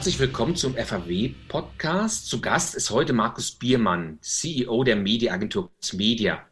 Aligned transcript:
Herzlich 0.00 0.18
willkommen 0.18 0.56
zum 0.56 0.76
FAW-Podcast. 0.76 2.26
Zu 2.26 2.40
Gast 2.40 2.74
ist 2.74 2.88
heute 2.88 3.12
Markus 3.12 3.50
Biermann, 3.50 4.16
CEO 4.22 4.82
der 4.82 4.96
Mediaagentur 4.96 5.70
Crossmedia. 5.74 6.46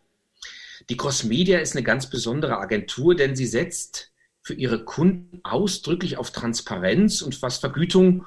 Die 0.91 0.99
Crossmedia 0.99 1.59
ist 1.59 1.75
eine 1.75 1.83
ganz 1.83 2.11
besondere 2.11 2.59
Agentur, 2.59 3.17
denn 3.17 3.37
sie 3.37 3.47
setzt 3.47 4.13
für 4.43 4.53
ihre 4.53 4.85
Kunden 4.85 5.41
ausdrücklich 5.45 6.19
auf 6.19 6.31
Transparenz 6.31 7.23
und 7.23 7.41
was 7.41 7.57
Vergütung 7.57 8.27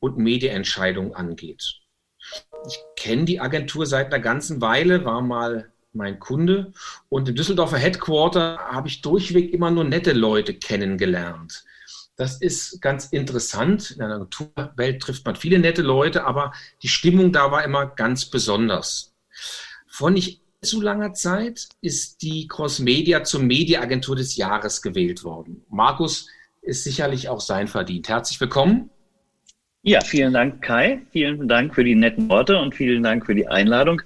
und 0.00 0.18
Mediaentscheidungen 0.18 1.14
angeht. 1.14 1.80
Ich 2.66 2.78
kenne 2.94 3.24
die 3.24 3.40
Agentur 3.40 3.86
seit 3.86 4.12
einer 4.12 4.22
ganzen 4.22 4.60
Weile, 4.60 5.02
war 5.06 5.22
mal 5.22 5.72
mein 5.94 6.18
Kunde 6.18 6.74
und 7.08 7.26
im 7.26 7.36
Düsseldorfer 7.36 7.78
Headquarter 7.78 8.58
habe 8.58 8.88
ich 8.88 9.00
durchweg 9.00 9.50
immer 9.50 9.70
nur 9.70 9.84
nette 9.84 10.12
Leute 10.12 10.52
kennengelernt. 10.52 11.64
Das 12.18 12.40
ist 12.40 12.82
ganz 12.82 13.06
interessant. 13.06 13.92
In 13.92 13.98
der 14.00 14.08
Agenturwelt 14.08 15.00
trifft 15.00 15.24
man 15.24 15.36
viele 15.36 15.60
nette 15.60 15.82
Leute, 15.82 16.24
aber 16.24 16.52
die 16.82 16.88
Stimmung 16.88 17.32
da 17.32 17.52
war 17.52 17.64
immer 17.64 17.86
ganz 17.86 18.26
besonders. 18.26 19.14
Vor 19.86 20.10
nicht 20.10 20.42
zu 20.60 20.80
langer 20.80 21.14
Zeit 21.14 21.68
ist 21.80 22.22
die 22.22 22.48
Crossmedia 22.48 23.22
zur 23.22 23.40
Mediaagentur 23.42 24.16
des 24.16 24.36
Jahres 24.36 24.82
gewählt 24.82 25.22
worden. 25.22 25.64
Markus 25.70 26.26
ist 26.60 26.82
sicherlich 26.82 27.28
auch 27.28 27.40
sein 27.40 27.68
verdient. 27.68 28.08
Herzlich 28.08 28.40
willkommen. 28.40 28.90
Ja, 29.82 30.00
vielen 30.00 30.32
Dank, 30.32 30.60
Kai. 30.60 31.02
Vielen 31.12 31.46
Dank 31.46 31.76
für 31.76 31.84
die 31.84 31.94
netten 31.94 32.28
Worte 32.28 32.58
und 32.58 32.74
vielen 32.74 33.04
Dank 33.04 33.26
für 33.26 33.36
die 33.36 33.46
Einladung, 33.46 34.02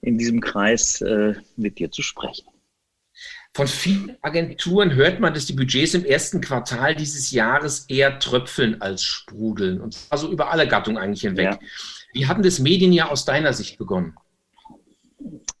in 0.00 0.18
diesem 0.18 0.40
Kreis 0.40 1.00
äh, 1.00 1.34
mit 1.56 1.78
dir 1.78 1.92
zu 1.92 2.02
sprechen. 2.02 2.51
Von 3.54 3.66
vielen 3.66 4.16
Agenturen 4.22 4.94
hört 4.94 5.20
man, 5.20 5.34
dass 5.34 5.44
die 5.44 5.52
Budgets 5.52 5.92
im 5.92 6.06
ersten 6.06 6.40
Quartal 6.40 6.94
dieses 6.94 7.32
Jahres 7.32 7.84
eher 7.88 8.18
tröpfeln 8.18 8.80
als 8.80 9.02
sprudeln. 9.02 9.82
Und 9.82 9.92
zwar 9.92 10.16
so 10.16 10.30
über 10.32 10.50
alle 10.50 10.66
Gattungen 10.66 10.96
eigentlich 10.96 11.20
hinweg. 11.20 11.44
Ja. 11.52 11.58
Wie 12.14 12.26
hat 12.26 12.38
denn 12.38 12.44
das 12.44 12.60
Medienjahr 12.60 13.10
aus 13.10 13.26
deiner 13.26 13.52
Sicht 13.52 13.76
begonnen? 13.76 14.14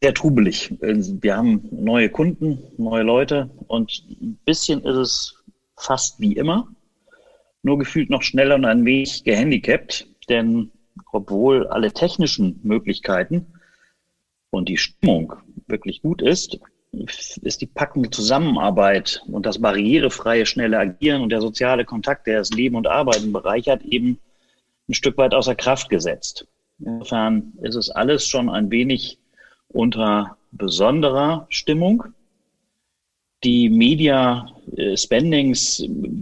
Sehr 0.02 0.14
trubelig. 0.14 0.74
Wir 0.80 1.36
haben 1.36 1.68
neue 1.70 2.08
Kunden, 2.08 2.58
neue 2.78 3.02
Leute 3.02 3.50
und 3.68 4.04
ein 4.22 4.38
bisschen 4.46 4.82
ist 4.84 4.96
es 4.96 5.42
fast 5.76 6.18
wie 6.18 6.32
immer, 6.32 6.68
nur 7.62 7.78
gefühlt 7.78 8.08
noch 8.08 8.22
schneller 8.22 8.54
und 8.54 8.64
ein 8.64 8.84
wenig 8.86 9.22
gehandicapt, 9.22 10.08
denn 10.28 10.72
obwohl 11.12 11.66
alle 11.66 11.92
technischen 11.92 12.58
Möglichkeiten 12.62 13.46
und 14.50 14.68
die 14.68 14.78
Stimmung 14.78 15.34
wirklich 15.66 16.02
gut 16.02 16.22
ist, 16.22 16.58
ist 16.92 17.60
die 17.60 17.66
packende 17.66 18.10
Zusammenarbeit 18.10 19.22
und 19.26 19.46
das 19.46 19.60
barrierefreie, 19.60 20.44
schnelle 20.44 20.78
Agieren 20.78 21.22
und 21.22 21.30
der 21.30 21.40
soziale 21.40 21.84
Kontakt, 21.84 22.26
der 22.26 22.38
das 22.38 22.50
Leben 22.50 22.76
und 22.76 22.86
Arbeiten 22.86 23.32
bereichert, 23.32 23.82
eben 23.82 24.18
ein 24.88 24.94
Stück 24.94 25.16
weit 25.16 25.32
außer 25.34 25.54
Kraft 25.54 25.88
gesetzt. 25.88 26.46
Insofern 26.78 27.52
ist 27.62 27.76
es 27.76 27.90
alles 27.90 28.26
schon 28.26 28.50
ein 28.50 28.70
wenig 28.70 29.18
unter 29.68 30.36
besonderer 30.50 31.46
Stimmung. 31.48 32.04
Die 33.42 33.70
Media 33.70 34.46
äh, 34.76 34.94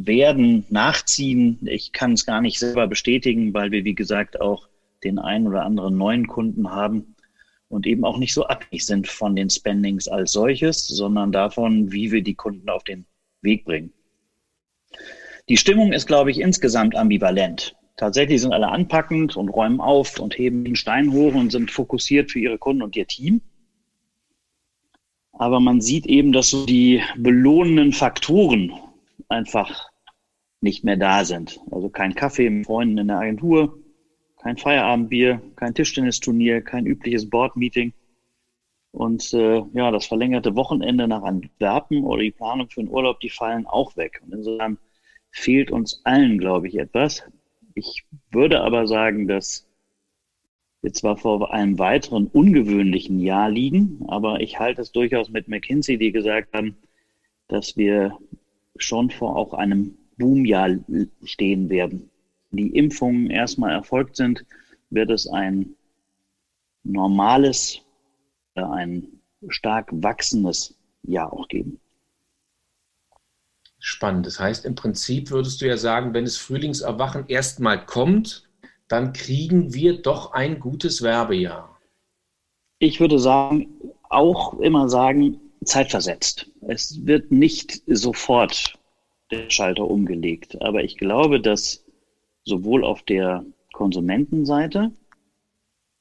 werden 0.07 0.65
nachziehen. 0.71 1.59
Ich 1.67 1.93
kann 1.93 2.13
es 2.13 2.25
gar 2.25 2.41
nicht 2.41 2.59
selber 2.59 2.87
bestätigen, 2.87 3.53
weil 3.53 3.73
wir, 3.73 3.85
wie 3.85 3.95
gesagt, 3.95 4.41
auch 4.41 4.69
den 5.03 5.19
einen 5.19 5.49
oder 5.49 5.65
anderen 5.65 5.99
neuen 5.99 6.29
Kunden 6.29 6.71
haben 6.71 7.17
und 7.71 7.87
eben 7.87 8.05
auch 8.05 8.19
nicht 8.19 8.35
so 8.35 8.45
abhängig 8.47 8.85
sind 8.85 9.09
von 9.09 9.37
den 9.37 9.49
Spendings 9.49 10.09
als 10.09 10.33
solches, 10.33 10.89
sondern 10.89 11.31
davon, 11.33 11.93
wie 11.93 12.11
wir 12.11 12.23
die 12.23 12.35
Kunden 12.35 12.69
auf 12.69 12.83
den 12.83 13.07
Weg 13.43 13.65
bringen. 13.65 13.93
Die 15.49 15.57
Stimmung 15.57 15.93
ist, 15.93 16.07
glaube 16.07 16.33
ich, 16.33 16.41
insgesamt 16.41 16.97
ambivalent. 16.97 17.77
Tatsächlich 17.97 18.41
sind 18.41 18.53
alle 18.53 18.69
anpackend 18.69 19.37
und 19.37 19.51
räumen 19.51 19.81
auf 19.81 20.19
und 20.19 20.37
heben 20.37 20.65
den 20.65 20.75
Stein 20.75 21.13
hoch 21.13 21.35
und 21.35 21.53
sind 21.53 21.71
fokussiert 21.71 22.31
für 22.31 22.41
ihre 22.41 22.59
Kunden 22.59 22.83
und 22.83 22.97
ihr 22.97 23.07
Team. 23.07 23.41
Aber 25.33 25.61
man 25.61 25.81
sieht 25.81 26.07
eben, 26.07 26.33
dass 26.33 26.51
so 26.51 26.67
die 26.67 27.03
belohnenden 27.17 27.93
Faktoren 27.93 28.73
einfach 29.29 29.91
nicht 30.61 30.83
mehr 30.83 30.97
da 30.97 31.25
sind. 31.25 31.61
Also 31.71 31.89
kein 31.89 32.15
Kaffee 32.15 32.51
mit 32.51 32.67
Freunden 32.67 32.99
in 32.99 33.09
der 33.09 33.19
Agentur, 33.19 33.80
kein 34.41 34.57
Feierabendbier, 34.57 35.43
kein 35.57 35.75
Tischtennisturnier, 35.75 36.63
kein 36.63 36.87
übliches 36.87 37.29
Boardmeeting. 37.29 37.93
Und 38.93 39.33
äh, 39.35 39.63
ja, 39.73 39.91
das 39.91 40.07
verlängerte 40.07 40.57
Wochenende 40.57 41.07
nach 41.07 41.23
Antwerpen 41.23 42.05
oder 42.05 42.23
die 42.23 42.31
Planung 42.31 42.69
für 42.71 42.81
den 42.81 42.89
Urlaub, 42.89 43.21
die 43.21 43.29
fallen 43.29 43.67
auch 43.67 43.97
weg. 43.97 44.23
Und 44.25 44.33
insofern 44.33 44.79
fehlt 45.31 45.71
uns 45.71 46.01
allen, 46.05 46.39
glaube 46.39 46.69
ich, 46.69 46.79
etwas. 46.79 47.23
Ich 47.75 48.05
würde 48.31 48.63
aber 48.63 48.87
sagen, 48.87 49.29
dass 49.29 49.69
wir 50.83 50.93
zwar 50.95 51.19
vor 51.19 51.53
einem 51.53 51.79
weiteren 51.79 52.27
ungewöhnlichen 52.27 53.21
Jahr 53.21 53.51
liegen, 53.51 54.07
aber 54.09 54.41
ich 54.41 54.59
halte 54.59 54.81
es 54.81 54.91
durchaus 54.91 55.29
mit 55.29 55.49
McKinsey, 55.49 55.99
die 55.99 56.11
gesagt 56.11 56.55
haben, 56.55 56.77
dass 57.47 57.77
wir 57.77 58.17
schon 58.77 59.11
vor 59.11 59.37
auch 59.37 59.53
einem 59.53 59.99
Boomjahr 60.17 60.79
stehen 61.23 61.69
werden 61.69 62.11
die 62.51 62.71
Impfungen 62.71 63.31
erstmal 63.31 63.73
erfolgt 63.73 64.17
sind, 64.17 64.45
wird 64.91 65.11
es 65.11 65.27
ein 65.27 65.75
normales, 66.83 67.81
äh, 68.55 68.63
ein 68.63 69.21
stark 69.49 69.89
wachsendes 69.93 70.75
Jahr 71.03 71.33
auch 71.33 71.49
geben. 71.49 71.81
Spannend. 73.79 74.27
Das 74.27 74.39
heißt, 74.39 74.67
im 74.67 74.75
Prinzip 74.75 75.31
würdest 75.31 75.61
du 75.63 75.67
ja 75.67 75.77
sagen, 75.77 76.13
wenn 76.13 76.25
das 76.25 76.37
Frühlingserwachen 76.37 77.25
erstmal 77.29 77.85
kommt, 77.85 78.49
dann 78.89 79.13
kriegen 79.13 79.73
wir 79.73 80.03
doch 80.03 80.33
ein 80.33 80.61
gutes 80.61 81.01
Werbejahr. 81.01 81.79
Ich 82.79 83.01
würde 83.01 83.19
sagen, 83.19 83.69
auch 84.09 84.59
immer 84.61 84.89
sagen, 84.89 85.41
zeitversetzt. 85.65 86.51
Es 86.67 87.07
wird 87.07 87.31
nicht 87.31 87.83
sofort 87.87 88.79
der 89.31 89.49
Schalter 89.49 89.85
umgelegt. 89.85 90.61
Aber 90.61 90.83
ich 90.83 90.99
glaube, 90.99 91.41
dass 91.41 91.85
sowohl 92.45 92.85
auf 92.85 93.03
der 93.03 93.45
Konsumentenseite 93.73 94.93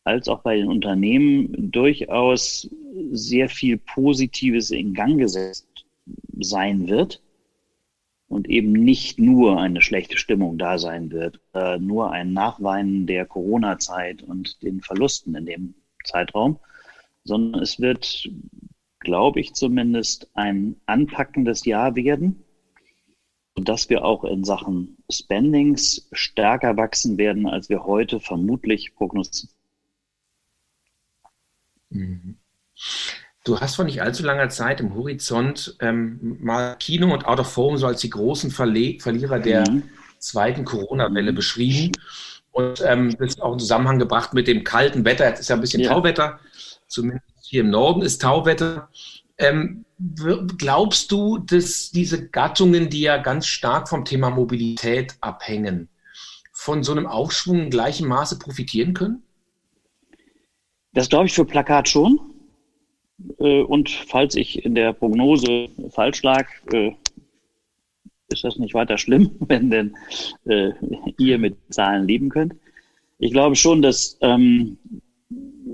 als 0.03 0.27
auch 0.27 0.41
bei 0.41 0.57
den 0.57 0.67
Unternehmen 0.67 1.71
durchaus 1.71 2.69
sehr 3.11 3.49
viel 3.49 3.77
Positives 3.77 4.71
in 4.71 4.93
Gang 4.93 5.19
gesetzt 5.19 5.85
sein 6.39 6.87
wird 6.87 7.21
und 8.27 8.49
eben 8.49 8.71
nicht 8.71 9.19
nur 9.19 9.59
eine 9.59 9.81
schlechte 9.81 10.17
Stimmung 10.17 10.57
da 10.57 10.77
sein 10.77 11.11
wird, 11.11 11.39
äh, 11.53 11.77
nur 11.77 12.11
ein 12.11 12.33
Nachweinen 12.33 13.07
der 13.07 13.25
Corona-Zeit 13.25 14.23
und 14.23 14.61
den 14.63 14.81
Verlusten 14.81 15.35
in 15.35 15.45
dem 15.45 15.73
Zeitraum, 16.03 16.59
sondern 17.23 17.61
es 17.61 17.79
wird, 17.79 18.29
glaube 18.99 19.39
ich 19.39 19.53
zumindest, 19.53 20.29
ein 20.33 20.75
anpackendes 20.85 21.65
Jahr 21.65 21.95
werden, 21.95 22.43
dass 23.65 23.89
wir 23.89 24.03
auch 24.05 24.23
in 24.23 24.43
Sachen 24.43 24.97
Spendings 25.09 26.07
stärker 26.11 26.77
wachsen 26.77 27.17
werden, 27.17 27.47
als 27.47 27.69
wir 27.69 27.83
heute 27.85 28.19
vermutlich 28.19 28.93
prognostizieren. 28.95 29.55
Mhm. 31.89 32.37
Du 33.43 33.59
hast 33.59 33.75
vor 33.75 33.85
nicht 33.85 34.01
allzu 34.01 34.23
langer 34.23 34.49
Zeit 34.49 34.79
im 34.79 34.93
Horizont 34.93 35.75
ähm, 35.79 36.37
mal 36.41 36.75
Kino 36.75 37.11
und 37.13 37.25
Out 37.25 37.39
of 37.39 37.57
Home 37.57 37.77
so 37.77 37.87
als 37.87 38.01
die 38.01 38.09
großen 38.09 38.51
Verle 38.51 38.99
Verlierer 38.99 39.39
der 39.39 39.69
mhm. 39.69 39.83
zweiten 40.19 40.65
Corona-Welle 40.65 41.31
mhm. 41.31 41.35
beschrieben 41.35 41.91
und 42.51 42.83
ähm, 42.85 43.15
das 43.17 43.29
ist 43.29 43.41
auch 43.41 43.53
in 43.53 43.59
Zusammenhang 43.59 43.99
gebracht 43.99 44.33
mit 44.33 44.47
dem 44.47 44.63
kalten 44.63 45.05
Wetter. 45.05 45.27
Jetzt 45.27 45.39
ist 45.39 45.49
ja 45.49 45.55
ein 45.55 45.61
bisschen 45.61 45.81
ja. 45.81 45.89
Tauwetter, 45.89 46.39
zumindest 46.87 47.25
hier 47.41 47.61
im 47.61 47.69
Norden 47.69 48.01
ist 48.01 48.21
Tauwetter. 48.21 48.89
Ähm, 49.37 49.85
glaubst 50.57 51.11
du, 51.11 51.37
dass 51.39 51.91
diese 51.91 52.29
Gattungen, 52.29 52.89
die 52.89 53.01
ja 53.01 53.17
ganz 53.17 53.47
stark 53.47 53.89
vom 53.89 54.05
Thema 54.05 54.29
Mobilität 54.29 55.15
abhängen, 55.21 55.89
von 56.53 56.83
so 56.83 56.91
einem 56.91 57.05
Aufschwung 57.05 57.59
in 57.59 57.69
gleichem 57.69 58.07
Maße 58.07 58.39
profitieren 58.39 58.93
können? 58.93 59.23
Das 60.93 61.09
glaube 61.09 61.25
ich 61.27 61.33
für 61.33 61.45
Plakat 61.45 61.89
schon. 61.89 62.19
Äh, 63.39 63.61
und 63.61 63.89
falls 63.89 64.35
ich 64.35 64.63
in 64.63 64.75
der 64.75 64.93
Prognose 64.93 65.69
falsch 65.89 66.23
lag, 66.23 66.47
äh, 66.71 66.91
ist 68.29 68.43
das 68.43 68.57
nicht 68.57 68.73
weiter 68.73 68.97
schlimm, 68.97 69.31
wenn 69.39 69.69
denn 69.69 69.97
äh, 70.45 70.71
ihr 71.17 71.37
mit 71.37 71.57
Zahlen 71.69 72.07
leben 72.07 72.29
könnt. 72.29 72.55
Ich 73.17 73.31
glaube 73.31 73.55
schon, 73.55 73.81
dass 73.81 74.17
ähm, 74.21 74.77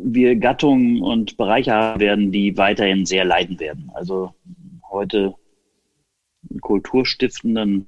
wir 0.05 0.35
Gattungen 0.35 1.01
und 1.01 1.35
Bereiche 1.37 1.73
haben 1.73 1.99
werden, 1.99 2.31
die 2.31 2.57
weiterhin 2.57 3.05
sehr 3.05 3.25
leiden 3.25 3.59
werden. 3.59 3.91
Also 3.93 4.33
heute 4.89 5.33
kulturstiftenden 6.61 7.87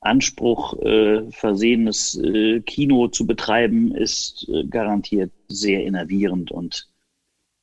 Anspruch 0.00 0.74
äh, 0.80 1.30
versehenes 1.30 2.18
äh, 2.18 2.60
Kino 2.60 3.08
zu 3.08 3.26
betreiben, 3.26 3.94
ist 3.94 4.46
äh, 4.48 4.64
garantiert 4.64 5.32
sehr 5.48 5.84
innervierend 5.84 6.50
und 6.50 6.88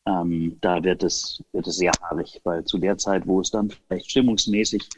ähm, 0.07 0.57
da 0.61 0.83
wird 0.83 1.03
es, 1.03 1.43
wird 1.51 1.67
es 1.67 1.75
sehr 1.75 1.91
haarig, 2.01 2.41
weil 2.43 2.63
zu 2.63 2.79
der 2.79 2.97
Zeit, 2.97 3.27
wo 3.27 3.41
es 3.41 3.51
dann 3.51 3.69
vielleicht 3.69 4.09
stimmungsmäßig 4.09 4.89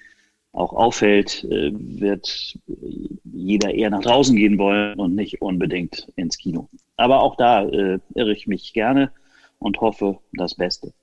auch 0.53 0.73
auffällt, 0.73 1.43
äh, 1.45 1.71
wird 1.73 2.57
jeder 3.23 3.73
eher 3.73 3.89
nach 3.89 4.03
draußen 4.03 4.35
gehen 4.35 4.57
wollen 4.57 4.99
und 4.99 5.15
nicht 5.15 5.41
unbedingt 5.41 6.07
ins 6.15 6.37
Kino. 6.37 6.69
Aber 6.95 7.21
auch 7.21 7.35
da 7.35 7.63
äh, 7.63 7.99
irre 8.13 8.31
ich 8.31 8.47
mich 8.47 8.71
gerne 8.71 9.11
und 9.59 9.81
hoffe 9.81 10.19
das 10.33 10.55
Beste. 10.55 10.93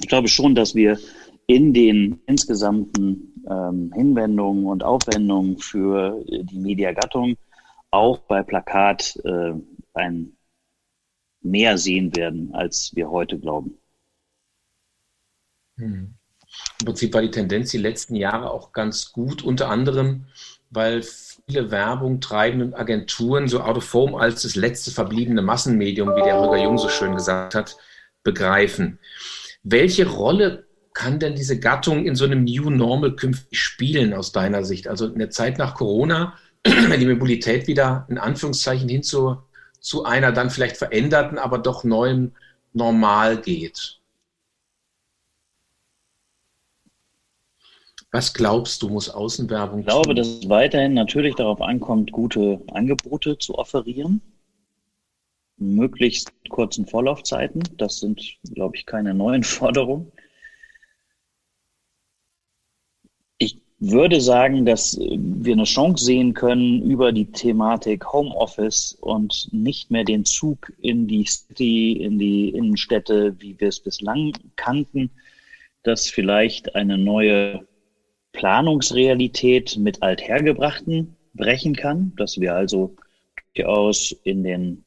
Ich 0.00 0.08
glaube 0.08 0.28
schon, 0.28 0.54
dass 0.54 0.74
wir 0.74 0.98
in 1.46 1.74
den 1.74 2.20
insgesamten 2.26 3.42
ähm, 3.48 3.92
Hinwendungen 3.92 4.66
und 4.66 4.84
Aufwendungen 4.84 5.58
für 5.58 6.24
die 6.26 6.58
Mediagattung 6.58 7.36
auch 7.90 8.18
bei 8.20 8.42
Plakat 8.42 9.18
äh, 9.24 9.54
ein 9.94 10.36
mehr 11.40 11.78
sehen 11.78 12.14
werden, 12.16 12.54
als 12.54 12.92
wir 12.94 13.10
heute 13.10 13.38
glauben. 13.38 13.78
Hm. 15.78 16.15
Im 16.80 16.86
Prinzip 16.86 17.14
war 17.14 17.22
die 17.22 17.30
Tendenz 17.30 17.70
die 17.70 17.78
letzten 17.78 18.16
Jahre 18.16 18.50
auch 18.50 18.72
ganz 18.72 19.12
gut, 19.12 19.42
unter 19.42 19.68
anderem, 19.70 20.26
weil 20.70 21.02
viele 21.02 21.70
Werbung 21.70 22.20
treibenden 22.20 22.74
Agenturen 22.74 23.48
so 23.48 23.60
Out 23.60 23.78
of 23.78 23.94
Home 23.94 24.18
als 24.18 24.42
das 24.42 24.56
letzte 24.56 24.90
verbliebene 24.90 25.42
Massenmedium, 25.42 26.14
wie 26.16 26.22
der 26.22 26.40
Rüger 26.40 26.62
Jung 26.62 26.78
so 26.78 26.88
schön 26.88 27.14
gesagt 27.14 27.54
hat, 27.54 27.76
begreifen. 28.22 28.98
Welche 29.62 30.08
Rolle 30.08 30.66
kann 30.92 31.18
denn 31.18 31.34
diese 31.34 31.58
Gattung 31.58 32.06
in 32.06 32.14
so 32.14 32.24
einem 32.24 32.44
New 32.44 32.70
Normal 32.70 33.16
künftig 33.16 33.58
spielen 33.58 34.14
aus 34.14 34.32
deiner 34.32 34.64
Sicht? 34.64 34.88
Also 34.88 35.06
in 35.06 35.18
der 35.18 35.30
Zeit 35.30 35.58
nach 35.58 35.74
Corona, 35.74 36.34
wenn 36.64 37.00
die 37.00 37.06
Mobilität 37.06 37.66
wieder 37.66 38.06
in 38.08 38.18
Anführungszeichen 38.18 38.88
hin 38.88 39.02
zu, 39.02 39.38
zu 39.80 40.04
einer 40.04 40.32
dann 40.32 40.50
vielleicht 40.50 40.76
veränderten, 40.76 41.38
aber 41.38 41.58
doch 41.58 41.84
neuen 41.84 42.34
Normal 42.72 43.40
geht. 43.40 44.00
Was 48.16 48.32
glaubst 48.32 48.80
du, 48.80 48.88
muss 48.88 49.10
Außenwerbung 49.10 49.80
Ich 49.80 49.86
glaube, 49.88 50.06
tun? 50.06 50.16
dass 50.16 50.28
es 50.28 50.48
weiterhin 50.48 50.94
natürlich 50.94 51.34
darauf 51.34 51.60
ankommt, 51.60 52.12
gute 52.12 52.62
Angebote 52.68 53.36
zu 53.36 53.56
offerieren. 53.58 54.22
Möglichst 55.58 56.32
kurzen 56.48 56.86
Vorlaufzeiten. 56.86 57.62
Das 57.76 57.98
sind, 58.00 58.38
glaube 58.54 58.74
ich, 58.74 58.86
keine 58.86 59.12
neuen 59.12 59.42
Forderungen. 59.42 60.10
Ich 63.36 63.58
würde 63.80 64.22
sagen, 64.22 64.64
dass 64.64 64.98
wir 64.98 65.52
eine 65.52 65.64
Chance 65.64 66.06
sehen 66.06 66.32
können 66.32 66.80
über 66.90 67.12
die 67.12 67.30
Thematik 67.30 68.10
Homeoffice 68.14 68.96
und 68.98 69.50
nicht 69.52 69.90
mehr 69.90 70.04
den 70.04 70.24
Zug 70.24 70.72
in 70.80 71.06
die 71.06 71.26
City, 71.26 71.92
in 71.92 72.18
die 72.18 72.48
Innenstädte, 72.48 73.38
wie 73.40 73.60
wir 73.60 73.68
es 73.68 73.80
bislang 73.80 74.32
kannten, 74.56 75.10
dass 75.82 76.08
vielleicht 76.08 76.74
eine 76.74 76.96
neue 76.96 77.66
Planungsrealität 78.36 79.78
mit 79.78 80.02
Althergebrachten 80.02 81.16
brechen 81.34 81.74
kann, 81.74 82.12
dass 82.16 82.38
wir 82.38 82.54
also 82.54 82.94
durchaus 83.54 84.14
in 84.24 84.44
den 84.44 84.84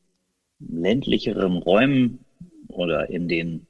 ländlicheren 0.60 1.58
Räumen 1.58 2.20
oder 2.68 3.10
in 3.10 3.28
den 3.28 3.66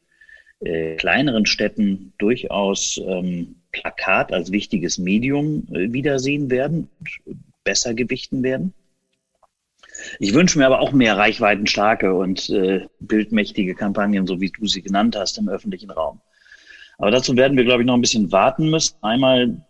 äh, 0.59 0.95
kleineren 0.95 1.45
Städten 1.45 2.13
durchaus 2.17 2.99
ähm, 3.05 3.55
Plakat 3.71 4.33
als 4.33 4.51
wichtiges 4.51 4.97
Medium 4.97 5.65
äh, 5.71 5.93
wiedersehen 5.93 6.49
werden, 6.49 6.89
besser 7.63 7.93
gewichten 7.93 8.43
werden. 8.43 8.73
Ich 10.19 10.33
wünsche 10.33 10.59
mir 10.59 10.65
aber 10.65 10.81
auch 10.81 10.91
mehr 10.91 11.17
reichweitenstarke 11.17 12.13
und 12.13 12.49
äh, 12.49 12.85
bildmächtige 12.99 13.75
Kampagnen, 13.75 14.27
so 14.27 14.41
wie 14.41 14.49
du 14.49 14.67
sie 14.67 14.81
genannt 14.81 15.15
hast, 15.15 15.37
im 15.37 15.47
öffentlichen 15.47 15.91
Raum. 15.91 16.19
Aber 16.97 17.11
dazu 17.11 17.37
werden 17.37 17.55
wir, 17.55 17.63
glaube 17.63 17.83
ich, 17.83 17.87
noch 17.87 17.93
ein 17.93 18.01
bisschen 18.01 18.31
warten 18.33 18.69
müssen. 18.69 18.95
Einmal 19.01 19.61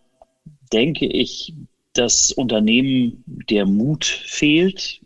denke 0.72 1.06
ich, 1.06 1.54
dass 1.92 2.32
Unternehmen 2.32 3.24
der 3.26 3.66
Mut 3.66 4.04
fehlt, 4.04 5.00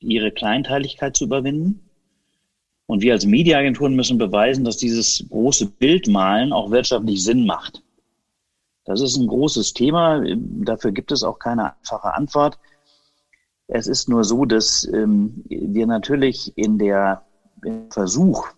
ihre 0.00 0.32
Kleinteiligkeit 0.32 1.16
zu 1.16 1.24
überwinden. 1.24 1.80
Und 2.86 3.00
wir 3.00 3.14
als 3.14 3.24
Mediaagenturen 3.24 3.94
müssen 3.94 4.18
beweisen, 4.18 4.64
dass 4.64 4.76
dieses 4.76 5.24
große 5.30 5.66
Bildmalen 5.66 6.52
auch 6.52 6.70
wirtschaftlich 6.70 7.24
Sinn 7.24 7.46
macht. 7.46 7.82
Das 8.84 9.00
ist 9.00 9.16
ein 9.16 9.26
großes 9.26 9.72
Thema. 9.72 10.22
Dafür 10.36 10.92
gibt 10.92 11.10
es 11.10 11.22
auch 11.22 11.38
keine 11.38 11.76
einfache 11.76 12.12
Antwort. 12.12 12.58
Es 13.66 13.86
ist 13.86 14.10
nur 14.10 14.24
so, 14.24 14.44
dass 14.44 14.86
ähm, 14.92 15.42
wir 15.48 15.86
natürlich 15.86 16.52
in 16.56 16.76
der 16.78 17.24
im 17.64 17.90
Versuch, 17.90 18.48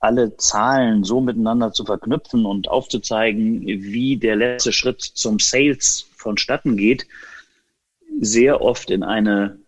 alle 0.00 0.36
Zahlen 0.36 1.04
so 1.04 1.20
miteinander 1.20 1.72
zu 1.72 1.84
verknüpfen 1.84 2.46
und 2.46 2.68
aufzuzeigen, 2.68 3.62
wie 3.62 4.16
der 4.16 4.36
letzte 4.36 4.72
Schritt 4.72 5.02
zum 5.02 5.38
Sales 5.38 6.08
vonstatten 6.14 6.76
geht, 6.76 7.06
sehr 8.20 8.60
oft 8.60 8.90
in 8.90 9.02
eine 9.02 9.58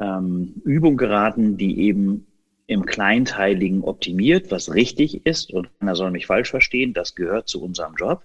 ähm, 0.00 0.62
Übung 0.64 0.96
geraten, 0.96 1.56
die 1.56 1.80
eben 1.80 2.26
im 2.66 2.86
Kleinteiligen 2.86 3.82
optimiert, 3.82 4.50
was 4.50 4.72
richtig 4.72 5.26
ist 5.26 5.52
und 5.52 5.68
keiner 5.78 5.96
soll 5.96 6.10
mich 6.10 6.26
falsch 6.26 6.50
verstehen, 6.50 6.94
das 6.94 7.14
gehört 7.14 7.48
zu 7.48 7.62
unserem 7.62 7.94
Job. 7.96 8.24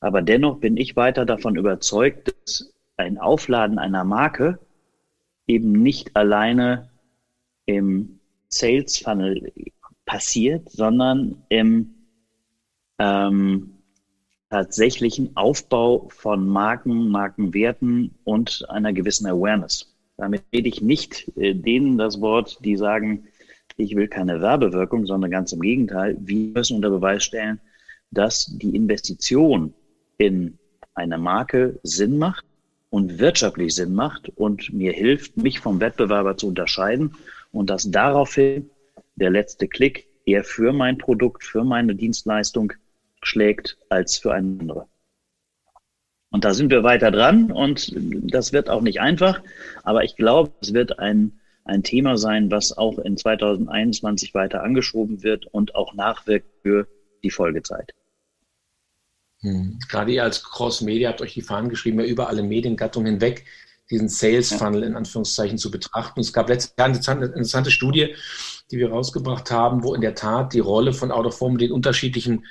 Aber 0.00 0.22
dennoch 0.22 0.58
bin 0.58 0.76
ich 0.76 0.96
weiter 0.96 1.26
davon 1.26 1.56
überzeugt, 1.56 2.34
dass 2.44 2.72
ein 2.96 3.18
Aufladen 3.18 3.78
einer 3.78 4.04
Marke 4.04 4.58
eben 5.46 5.72
nicht 5.72 6.16
alleine 6.16 6.90
im 7.66 8.17
Sales 8.48 8.98
Funnel 8.98 9.52
passiert, 10.06 10.70
sondern 10.70 11.42
im 11.48 11.94
ähm, 12.98 13.74
tatsächlichen 14.50 15.36
Aufbau 15.36 16.08
von 16.08 16.48
Marken, 16.48 17.10
Markenwerten 17.10 18.14
und 18.24 18.64
einer 18.70 18.92
gewissen 18.92 19.26
Awareness. 19.26 19.94
Damit 20.16 20.42
rede 20.52 20.68
ich 20.68 20.80
nicht 20.80 21.30
äh, 21.36 21.54
denen 21.54 21.98
das 21.98 22.20
Wort, 22.20 22.58
die 22.64 22.76
sagen, 22.76 23.28
ich 23.76 23.94
will 23.94 24.08
keine 24.08 24.40
Werbewirkung, 24.40 25.06
sondern 25.06 25.30
ganz 25.30 25.52
im 25.52 25.60
Gegenteil. 25.60 26.16
Wir 26.20 26.48
müssen 26.54 26.76
unter 26.76 26.90
Beweis 26.90 27.22
stellen, 27.22 27.60
dass 28.10 28.46
die 28.46 28.74
Investition 28.74 29.74
in 30.16 30.58
eine 30.94 31.18
Marke 31.18 31.78
Sinn 31.82 32.18
macht 32.18 32.44
und 32.90 33.18
wirtschaftlich 33.18 33.74
Sinn 33.74 33.94
macht 33.94 34.30
und 34.30 34.72
mir 34.72 34.92
hilft, 34.92 35.36
mich 35.36 35.60
vom 35.60 35.78
Wettbewerber 35.80 36.36
zu 36.36 36.48
unterscheiden 36.48 37.14
und 37.52 37.70
dass 37.70 37.90
daraufhin 37.90 38.70
der 39.16 39.30
letzte 39.30 39.68
Klick 39.68 40.08
eher 40.24 40.44
für 40.44 40.72
mein 40.72 40.98
Produkt, 40.98 41.44
für 41.44 41.64
meine 41.64 41.94
Dienstleistung 41.94 42.72
schlägt 43.22 43.78
als 43.88 44.18
für 44.18 44.32
eine 44.32 44.60
andere. 44.60 44.86
Und 46.30 46.44
da 46.44 46.52
sind 46.52 46.70
wir 46.70 46.82
weiter 46.82 47.10
dran 47.10 47.50
und 47.50 47.92
das 47.96 48.52
wird 48.52 48.68
auch 48.68 48.82
nicht 48.82 49.00
einfach, 49.00 49.42
aber 49.82 50.04
ich 50.04 50.16
glaube, 50.16 50.52
es 50.60 50.74
wird 50.74 50.98
ein, 50.98 51.40
ein 51.64 51.82
Thema 51.82 52.18
sein, 52.18 52.50
was 52.50 52.76
auch 52.76 52.98
in 52.98 53.16
2021 53.16 54.34
weiter 54.34 54.62
angeschoben 54.62 55.22
wird 55.22 55.46
und 55.46 55.74
auch 55.74 55.94
nachwirkt 55.94 56.50
für 56.62 56.86
die 57.22 57.30
Folgezeit. 57.30 57.94
Hm. 59.40 59.78
Gerade 59.88 60.12
ihr 60.12 60.24
als 60.24 60.42
Cross-Media 60.44 61.08
habt 61.08 61.22
euch 61.22 61.34
die 61.34 61.42
Fahnen 61.42 61.70
geschrieben, 61.70 62.00
ja 62.00 62.06
über 62.06 62.28
alle 62.28 62.42
Mediengattungen 62.42 63.12
hinweg 63.12 63.46
diesen 63.90 64.08
Sales 64.08 64.52
Funnel 64.52 64.82
in 64.82 64.96
Anführungszeichen 64.96 65.58
zu 65.58 65.70
betrachten. 65.70 66.20
es 66.20 66.32
gab 66.32 66.48
letztes 66.48 66.74
Jahr 66.76 67.16
eine 67.16 67.26
interessante 67.26 67.70
Studie, 67.70 68.14
die 68.70 68.78
wir 68.78 68.90
rausgebracht 68.90 69.50
haben, 69.50 69.82
wo 69.82 69.94
in 69.94 70.00
der 70.00 70.14
Tat 70.14 70.52
die 70.52 70.60
Rolle 70.60 70.92
von 70.92 71.10
Out 71.10 71.26
of 71.26 71.40
Home 71.40 71.58
den 71.58 71.72
unterschiedlichen 71.72 72.44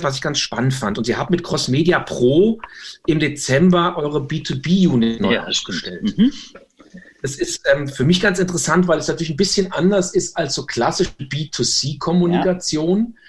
was 0.00 0.16
ich 0.16 0.22
ganz 0.22 0.38
spannend 0.38 0.74
fand. 0.74 0.98
Und 0.98 1.04
Sie 1.04 1.16
haben 1.16 1.30
mit 1.30 1.44
Cross 1.44 1.68
Media 1.68 2.00
Pro 2.00 2.60
im 3.06 3.20
Dezember 3.20 3.96
eure 3.96 4.18
B2B-Unit 4.20 5.20
neu 5.20 5.34
ja, 5.34 5.44
ausgestellt. 5.46 6.16
Mhm. 6.18 6.32
Das 7.22 7.36
ist 7.36 7.62
ähm, 7.72 7.86
für 7.86 8.04
mich 8.04 8.20
ganz 8.20 8.38
interessant, 8.40 8.88
weil 8.88 8.98
es 8.98 9.06
natürlich 9.06 9.30
ein 9.30 9.36
bisschen 9.36 9.70
anders 9.72 10.12
ist 10.12 10.36
als 10.36 10.54
so 10.54 10.66
klassische 10.66 11.12
B2C-Kommunikation. 11.20 13.14
Ja. 13.14 13.20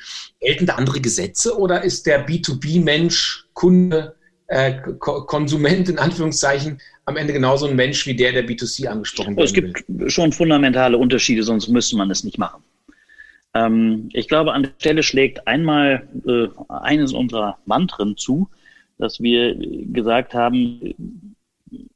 Gelten 0.44 0.66
da 0.66 0.76
andere 0.76 1.00
Gesetze 1.00 1.58
oder 1.58 1.84
ist 1.84 2.06
der 2.06 2.28
B2B-Mensch, 2.28 3.46
Kunde, 3.54 4.16
äh, 4.48 4.74
Konsument 5.00 5.90
in 5.90 5.98
Anführungszeichen 5.98 6.80
am 7.06 7.18
Ende 7.18 7.34
genauso 7.34 7.68
ein 7.68 7.76
Mensch 7.76 8.06
wie 8.06 8.16
der, 8.16 8.34
der 8.34 8.46
B2C 8.46 8.88
angesprochen 8.88 9.36
wird? 9.38 9.48
Es 9.48 9.54
gibt 9.54 9.84
will? 9.88 10.10
schon 10.10 10.32
fundamentale 10.32 10.98
Unterschiede, 10.98 11.44
sonst 11.44 11.70
müsste 11.70 11.96
man 11.96 12.12
es 12.12 12.24
nicht 12.24 12.38
machen. 12.38 12.64
Ähm, 13.54 14.10
ich 14.14 14.28
glaube, 14.28 14.54
an 14.54 14.64
der 14.64 14.72
Stelle 14.78 15.04
schlägt 15.04 15.48
einmal 15.48 16.08
äh, 16.28 16.48
eines 16.70 17.14
unserer 17.14 17.58
Mantren 17.66 18.18
zu, 18.18 18.50
dass 18.98 19.22
wir 19.22 19.56
gesagt 19.56 20.34
haben, 20.34 21.36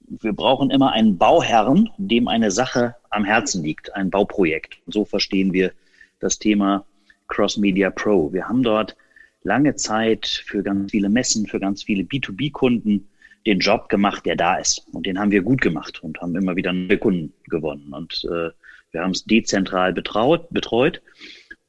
wir 0.08 0.34
brauchen 0.34 0.72
immer 0.72 0.94
einen 0.94 1.18
Bauherrn, 1.18 1.90
dem 1.98 2.28
eine 2.28 2.52
Sache 2.52 2.96
am 3.10 3.26
Herzen 3.26 3.64
liegt, 3.64 3.94
ein 3.96 4.10
Bauprojekt. 4.10 4.78
Und 4.86 4.94
so 4.94 5.06
verstehen 5.06 5.54
wir 5.54 5.74
das 6.20 6.40
Thema 6.40 6.86
Cross 7.28 7.58
Media 7.58 7.90
Pro. 7.90 8.32
Wir 8.34 8.48
haben 8.48 8.64
dort 8.64 8.96
lange 9.44 9.76
Zeit 9.76 10.28
für 10.46 10.64
ganz 10.64 10.92
viele 10.92 11.10
Messen, 11.10 11.48
für 11.48 11.60
ganz 11.60 11.84
viele 11.84 12.04
B2B-Kunden 12.04 13.08
den 13.46 13.60
Job 13.60 13.90
gemacht, 13.90 14.26
der 14.26 14.36
da 14.36 14.58
ist. 14.58 14.86
Und 14.92 15.06
den 15.06 15.18
haben 15.18 15.32
wir 15.32 15.42
gut 15.42 15.62
gemacht 15.62 16.04
und 16.04 16.20
haben 16.20 16.36
immer 16.36 16.56
wieder 16.56 16.74
neue 16.74 16.98
Kunden 16.98 17.34
gewonnen. 17.46 17.94
Und 17.94 18.26
äh, 18.26 18.50
wir 18.92 19.02
haben 19.02 19.12
es 19.12 19.24
dezentral 19.24 19.94
betraut, 19.94 20.50
betreut. 20.50 21.02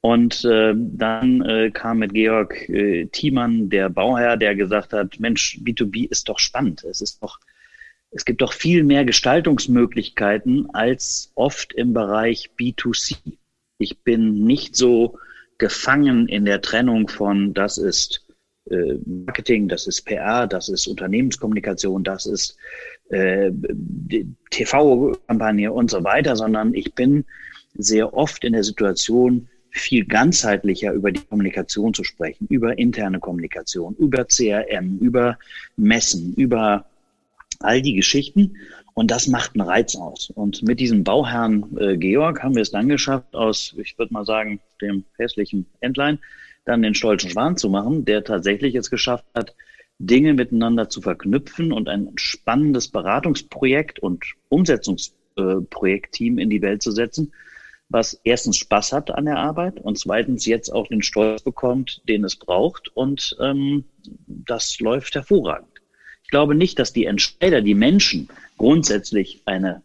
Und 0.01 0.45
äh, 0.45 0.75
dann 0.77 1.43
äh, 1.43 1.71
kam 1.73 1.99
mit 1.99 2.15
Georg 2.15 2.69
äh, 2.69 3.07
Thiemann, 3.07 3.69
der 3.69 3.89
Bauherr, 3.89 4.37
der 4.37 4.55
gesagt 4.55 4.93
hat, 4.93 5.19
Mensch, 5.19 5.59
B2B 5.63 6.09
ist 6.11 6.29
doch 6.29 6.39
spannend. 6.39 6.85
Es 6.85 7.01
ist 7.01 7.23
doch, 7.23 7.39
es 8.11 8.25
gibt 8.25 8.41
doch 8.41 8.53
viel 8.53 8.85
mehr 8.85 9.05
Gestaltungsmöglichkeiten 9.05 10.71
als 10.73 11.33
oft 11.35 11.73
im 11.73 11.95
Bereich 11.95 12.51
B2C. 12.59 13.17
Ich 13.79 13.99
bin 13.99 14.45
nicht 14.45 14.77
so 14.77 15.19
gefangen 15.59 16.29
in 16.29 16.45
der 16.45 16.61
Trennung 16.61 17.09
von, 17.09 17.53
das 17.53 17.79
ist 17.79 18.25
äh, 18.71 18.95
Marketing, 19.05 19.69
das 19.69 19.87
ist 19.87 20.03
PR, 20.03 20.47
das 20.47 20.69
ist 20.69 20.87
Unternehmenskommunikation, 20.87 22.05
das 22.05 22.27
ist 22.27 22.57
äh, 23.11 23.51
TV-Kampagne 24.51 25.73
und 25.73 25.91
so 25.91 26.05
weiter, 26.05 26.37
sondern 26.37 26.75
ich 26.75 26.95
bin 26.95 27.25
sehr 27.75 28.15
oft 28.15 28.45
in 28.45 28.53
der 28.53 28.65
Situation, 28.65 29.49
viel 29.71 30.05
ganzheitlicher 30.05 30.93
über 30.93 31.13
die 31.13 31.21
Kommunikation 31.21 31.95
zu 31.95 32.05
sprechen, 32.05 32.47
über 32.49 32.79
interne 32.79 33.21
Kommunikation, 33.21 33.95
über 33.97 34.25
CRM, 34.25 34.99
über 34.99 35.39
Messen, 35.77 36.35
über 36.35 36.87
all 37.61 37.83
die 37.83 37.95
Geschichten. 37.95 38.57
Und 38.95 39.11
das 39.11 39.29
macht 39.29 39.55
einen 39.55 39.69
Reiz 39.69 39.95
aus. 39.95 40.31
Und 40.31 40.63
mit 40.63 40.81
diesem 40.81 41.05
Bauherrn 41.05 41.77
äh, 41.79 41.97
Georg 41.97 42.43
haben 42.43 42.55
wir 42.55 42.63
es 42.63 42.71
dann 42.71 42.89
geschafft, 42.89 43.35
aus, 43.35 43.75
ich 43.79 43.97
würde 43.99 44.13
mal 44.13 44.25
sagen, 44.25 44.61
dem 44.79 45.05
hässlichen 45.17 45.67
Entlein, 45.81 46.19
dann 46.65 46.83
den 46.83 46.95
stolzen 46.95 47.31
Schwan 47.31 47.57
zu 47.57 47.69
machen, 47.71 48.05
der 48.05 48.25
tatsächlich 48.25 48.75
es 48.75 48.91
geschafft 48.91 49.27
hat, 49.35 49.55
Dinge 49.99 50.35
miteinander 50.35 50.89
zu 50.89 51.01
verknüpfen 51.01 51.73
und 51.73 51.89
ein 51.89 52.13
spannendes 52.17 52.89
Beratungsprojekt 52.89 53.99
und 53.99 54.25
Umsetzungsprojektteam 54.49 56.39
in 56.39 56.51
die 56.51 56.63
Welt 56.63 56.83
zu 56.83 56.93
setzen, 56.93 57.33
was 57.89 58.21
erstens 58.23 58.59
Spaß 58.59 58.93
hat 58.93 59.11
an 59.11 59.25
der 59.25 59.39
Arbeit 59.39 59.81
und 59.81 59.99
zweitens 59.99 60.47
jetzt 60.47 60.71
auch 60.71 60.87
den 60.89 61.03
Stolz 61.03 61.43
bekommt, 61.43 62.03
den 62.09 62.23
es 62.23 62.37
braucht. 62.37 62.95
Und 62.95 63.37
ähm, 63.41 63.85
das 64.27 64.79
läuft 64.79 65.15
hervorragend. 65.15 65.69
Ich 66.23 66.31
glaube 66.31 66.55
nicht, 66.55 66.79
dass 66.79 66.93
die 66.93 67.07
Entscheider, 67.07 67.63
die 67.63 67.75
Menschen 67.75 68.29
grundsätzlich 68.59 69.41
eine 69.47 69.83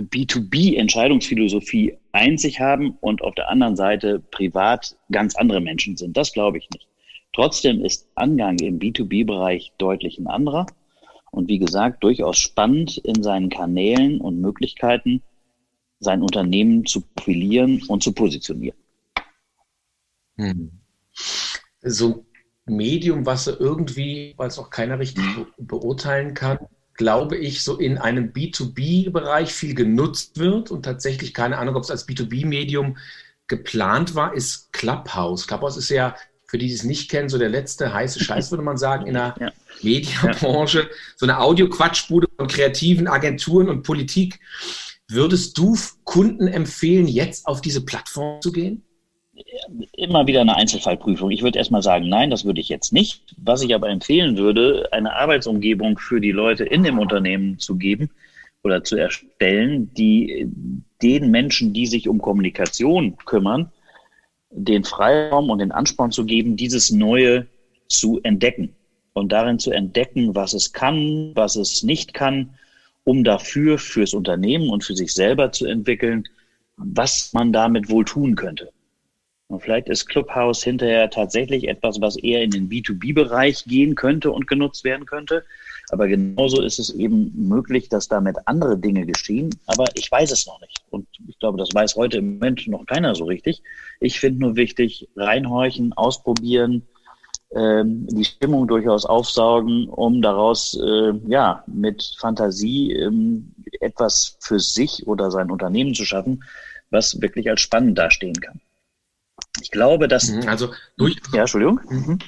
B2B-Entscheidungsphilosophie 0.00 1.96
einzig 2.18 2.60
haben 2.60 2.98
und 3.00 3.22
auf 3.22 3.34
der 3.34 3.48
anderen 3.48 3.76
Seite 3.76 4.18
privat 4.18 4.96
ganz 5.10 5.36
andere 5.36 5.60
Menschen 5.60 5.96
sind. 5.96 6.16
Das 6.16 6.32
glaube 6.32 6.58
ich 6.58 6.68
nicht. 6.70 6.88
Trotzdem 7.32 7.84
ist 7.84 8.08
Angang 8.16 8.58
im 8.58 8.80
B2B-Bereich 8.80 9.72
deutlich 9.78 10.18
ein 10.18 10.26
anderer 10.26 10.66
und 11.30 11.48
wie 11.48 11.58
gesagt 11.58 12.02
durchaus 12.02 12.36
spannend 12.38 12.98
in 12.98 13.22
seinen 13.22 13.50
Kanälen 13.50 14.20
und 14.20 14.40
Möglichkeiten, 14.40 15.22
sein 16.00 16.22
Unternehmen 16.22 16.84
zu 16.84 17.02
profilieren 17.14 17.82
und 17.88 18.02
zu 18.02 18.12
positionieren. 18.12 18.78
Hm. 20.36 20.72
So 21.82 22.26
Medium, 22.66 23.26
was 23.26 23.46
irgendwie, 23.46 24.34
weil 24.36 24.48
es 24.48 24.58
auch 24.58 24.70
keiner 24.70 24.98
richtig 24.98 25.24
beurteilen 25.56 26.34
kann, 26.34 26.58
glaube 26.98 27.36
ich, 27.36 27.62
so 27.62 27.78
in 27.78 27.96
einem 27.96 28.32
B2B-Bereich 28.32 29.54
viel 29.54 29.74
genutzt 29.74 30.38
wird 30.38 30.70
und 30.70 30.82
tatsächlich 30.82 31.32
keine 31.32 31.56
Ahnung, 31.56 31.76
ob 31.76 31.84
es 31.84 31.90
als 31.90 32.06
B2B-Medium 32.06 32.98
geplant 33.46 34.14
war, 34.16 34.34
ist 34.34 34.72
Clubhouse. 34.72 35.46
Clubhouse 35.46 35.78
ist 35.78 35.88
ja, 35.88 36.16
für 36.44 36.58
die, 36.58 36.66
die 36.66 36.74
es 36.74 36.82
nicht 36.82 37.08
kennen, 37.08 37.28
so 37.28 37.38
der 37.38 37.50
letzte 37.50 37.94
heiße 37.94 38.22
Scheiß, 38.22 38.50
würde 38.50 38.64
man 38.64 38.76
sagen, 38.78 39.06
in 39.06 39.14
der 39.14 39.34
ja. 39.40 39.52
Medienbranche. 39.80 40.90
So 41.16 41.24
eine 41.24 41.38
Audio-Quatschbude 41.38 42.26
von 42.36 42.48
kreativen 42.48 43.06
Agenturen 43.06 43.68
und 43.68 43.84
Politik. 43.84 44.40
Würdest 45.06 45.56
du 45.56 45.78
Kunden 46.02 46.48
empfehlen, 46.48 47.06
jetzt 47.06 47.46
auf 47.46 47.60
diese 47.60 47.84
Plattform 47.84 48.42
zu 48.42 48.50
gehen? 48.50 48.82
Immer 49.96 50.26
wieder 50.26 50.40
eine 50.40 50.56
Einzelfallprüfung. 50.56 51.30
Ich 51.30 51.42
würde 51.42 51.58
erstmal 51.58 51.82
sagen, 51.82 52.08
nein, 52.08 52.30
das 52.30 52.44
würde 52.44 52.60
ich 52.60 52.68
jetzt 52.68 52.92
nicht. 52.92 53.22
Was 53.36 53.62
ich 53.62 53.74
aber 53.74 53.88
empfehlen 53.88 54.36
würde, 54.36 54.88
eine 54.92 55.14
Arbeitsumgebung 55.14 55.98
für 55.98 56.20
die 56.20 56.32
Leute 56.32 56.64
in 56.64 56.82
dem 56.82 56.98
Unternehmen 56.98 57.58
zu 57.58 57.76
geben 57.76 58.10
oder 58.62 58.82
zu 58.84 58.96
erstellen, 58.96 59.92
die 59.94 60.50
den 61.02 61.30
Menschen, 61.30 61.72
die 61.72 61.86
sich 61.86 62.08
um 62.08 62.20
Kommunikation 62.20 63.16
kümmern, 63.24 63.70
den 64.50 64.84
Freiraum 64.84 65.50
und 65.50 65.58
den 65.58 65.72
Ansporn 65.72 66.10
zu 66.10 66.24
geben, 66.24 66.56
dieses 66.56 66.90
Neue 66.90 67.46
zu 67.86 68.20
entdecken 68.22 68.74
und 69.12 69.30
darin 69.30 69.58
zu 69.58 69.70
entdecken, 69.70 70.34
was 70.34 70.54
es 70.54 70.72
kann, 70.72 71.32
was 71.34 71.56
es 71.56 71.82
nicht 71.82 72.14
kann 72.14 72.50
um 73.08 73.24
dafür 73.24 73.78
fürs 73.78 74.12
Unternehmen 74.12 74.68
und 74.68 74.84
für 74.84 74.94
sich 74.94 75.14
selber 75.14 75.50
zu 75.50 75.64
entwickeln, 75.64 76.24
was 76.76 77.32
man 77.32 77.54
damit 77.54 77.88
wohl 77.88 78.04
tun 78.04 78.36
könnte. 78.36 78.70
Und 79.48 79.62
vielleicht 79.62 79.88
ist 79.88 80.06
Clubhouse 80.06 80.62
hinterher 80.62 81.08
tatsächlich 81.08 81.68
etwas, 81.68 82.00
was 82.02 82.16
eher 82.16 82.42
in 82.42 82.50
den 82.50 82.68
B2B-Bereich 82.68 83.64
gehen 83.64 83.94
könnte 83.94 84.30
und 84.30 84.46
genutzt 84.46 84.84
werden 84.84 85.06
könnte. 85.06 85.42
Aber 85.90 86.06
genauso 86.06 86.60
ist 86.60 86.78
es 86.78 86.90
eben 86.90 87.32
möglich, 87.34 87.88
dass 87.88 88.08
damit 88.08 88.36
andere 88.44 88.76
Dinge 88.76 89.06
geschehen. 89.06 89.48
Aber 89.66 89.86
ich 89.94 90.12
weiß 90.12 90.32
es 90.32 90.46
noch 90.46 90.60
nicht. 90.60 90.82
Und 90.90 91.08
ich 91.26 91.38
glaube, 91.38 91.56
das 91.56 91.70
weiß 91.72 91.96
heute 91.96 92.18
im 92.18 92.34
Moment 92.34 92.66
noch 92.68 92.84
keiner 92.84 93.14
so 93.14 93.24
richtig. 93.24 93.62
Ich 94.00 94.20
finde 94.20 94.40
nur 94.40 94.56
wichtig, 94.56 95.08
reinhorchen, 95.16 95.94
ausprobieren, 95.94 96.82
ähm, 97.54 98.06
die 98.08 98.26
Stimmung 98.26 98.68
durchaus 98.68 99.06
aufsaugen, 99.06 99.88
um 99.88 100.20
daraus 100.20 100.78
äh, 100.78 101.14
ja 101.26 101.64
mit 101.66 102.16
Fantasie 102.18 102.92
ähm, 102.92 103.54
etwas 103.80 104.36
für 104.40 104.60
sich 104.60 105.06
oder 105.06 105.30
sein 105.30 105.50
Unternehmen 105.50 105.94
zu 105.94 106.04
schaffen, 106.04 106.44
was 106.90 107.22
wirklich 107.22 107.48
als 107.48 107.62
spannend 107.62 107.96
dastehen 107.96 108.38
kann. 108.38 108.60
Ich 109.60 109.70
glaube, 109.70 110.08
dass 110.08 110.30
mhm, 110.30 110.48
also 110.48 110.72
durch 110.96 111.16
ja 111.32 111.40
Entschuldigung. 111.40 111.80
Mhm. 111.88 112.18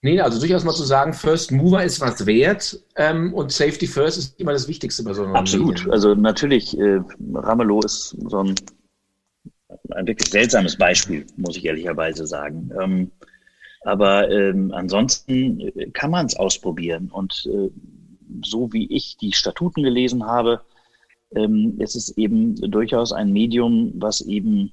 Nee, 0.00 0.20
also 0.20 0.38
durchaus 0.38 0.62
mal 0.62 0.72
zu 0.72 0.84
sagen, 0.84 1.12
First 1.12 1.50
Mover 1.50 1.82
ist 1.82 2.00
was 2.00 2.24
wert 2.24 2.80
ähm, 2.94 3.34
und 3.34 3.50
Safety 3.50 3.88
First 3.88 4.18
ist 4.18 4.40
immer 4.40 4.52
das 4.52 4.68
Wichtigste 4.68 5.02
bei 5.02 5.12
so 5.12 5.24
einem 5.24 5.34
Absolut. 5.34 5.78
Medien. 5.78 5.90
Also 5.90 6.14
natürlich, 6.14 6.78
äh, 6.78 7.00
Ramelow 7.34 7.80
ist 7.80 8.16
so 8.28 8.38
ein, 8.38 8.54
ein 9.90 10.06
wirklich 10.06 10.30
seltsames 10.30 10.76
Beispiel, 10.76 11.26
muss 11.36 11.56
ich 11.56 11.64
ehrlicherweise 11.64 12.28
sagen. 12.28 12.70
Ähm, 12.80 13.10
aber 13.82 14.30
ähm, 14.30 14.72
ansonsten 14.72 15.60
äh, 15.60 15.90
kann 15.90 16.12
man 16.12 16.26
es 16.26 16.36
ausprobieren. 16.36 17.10
Und 17.12 17.48
äh, 17.52 17.70
so 18.44 18.72
wie 18.72 18.86
ich 18.94 19.16
die 19.16 19.32
Statuten 19.32 19.82
gelesen 19.82 20.24
habe, 20.24 20.60
ähm, 21.34 21.74
ist 21.80 21.96
es 21.96 22.16
eben 22.16 22.54
durchaus 22.70 23.12
ein 23.12 23.32
Medium, 23.32 23.92
was 23.96 24.20
eben 24.20 24.72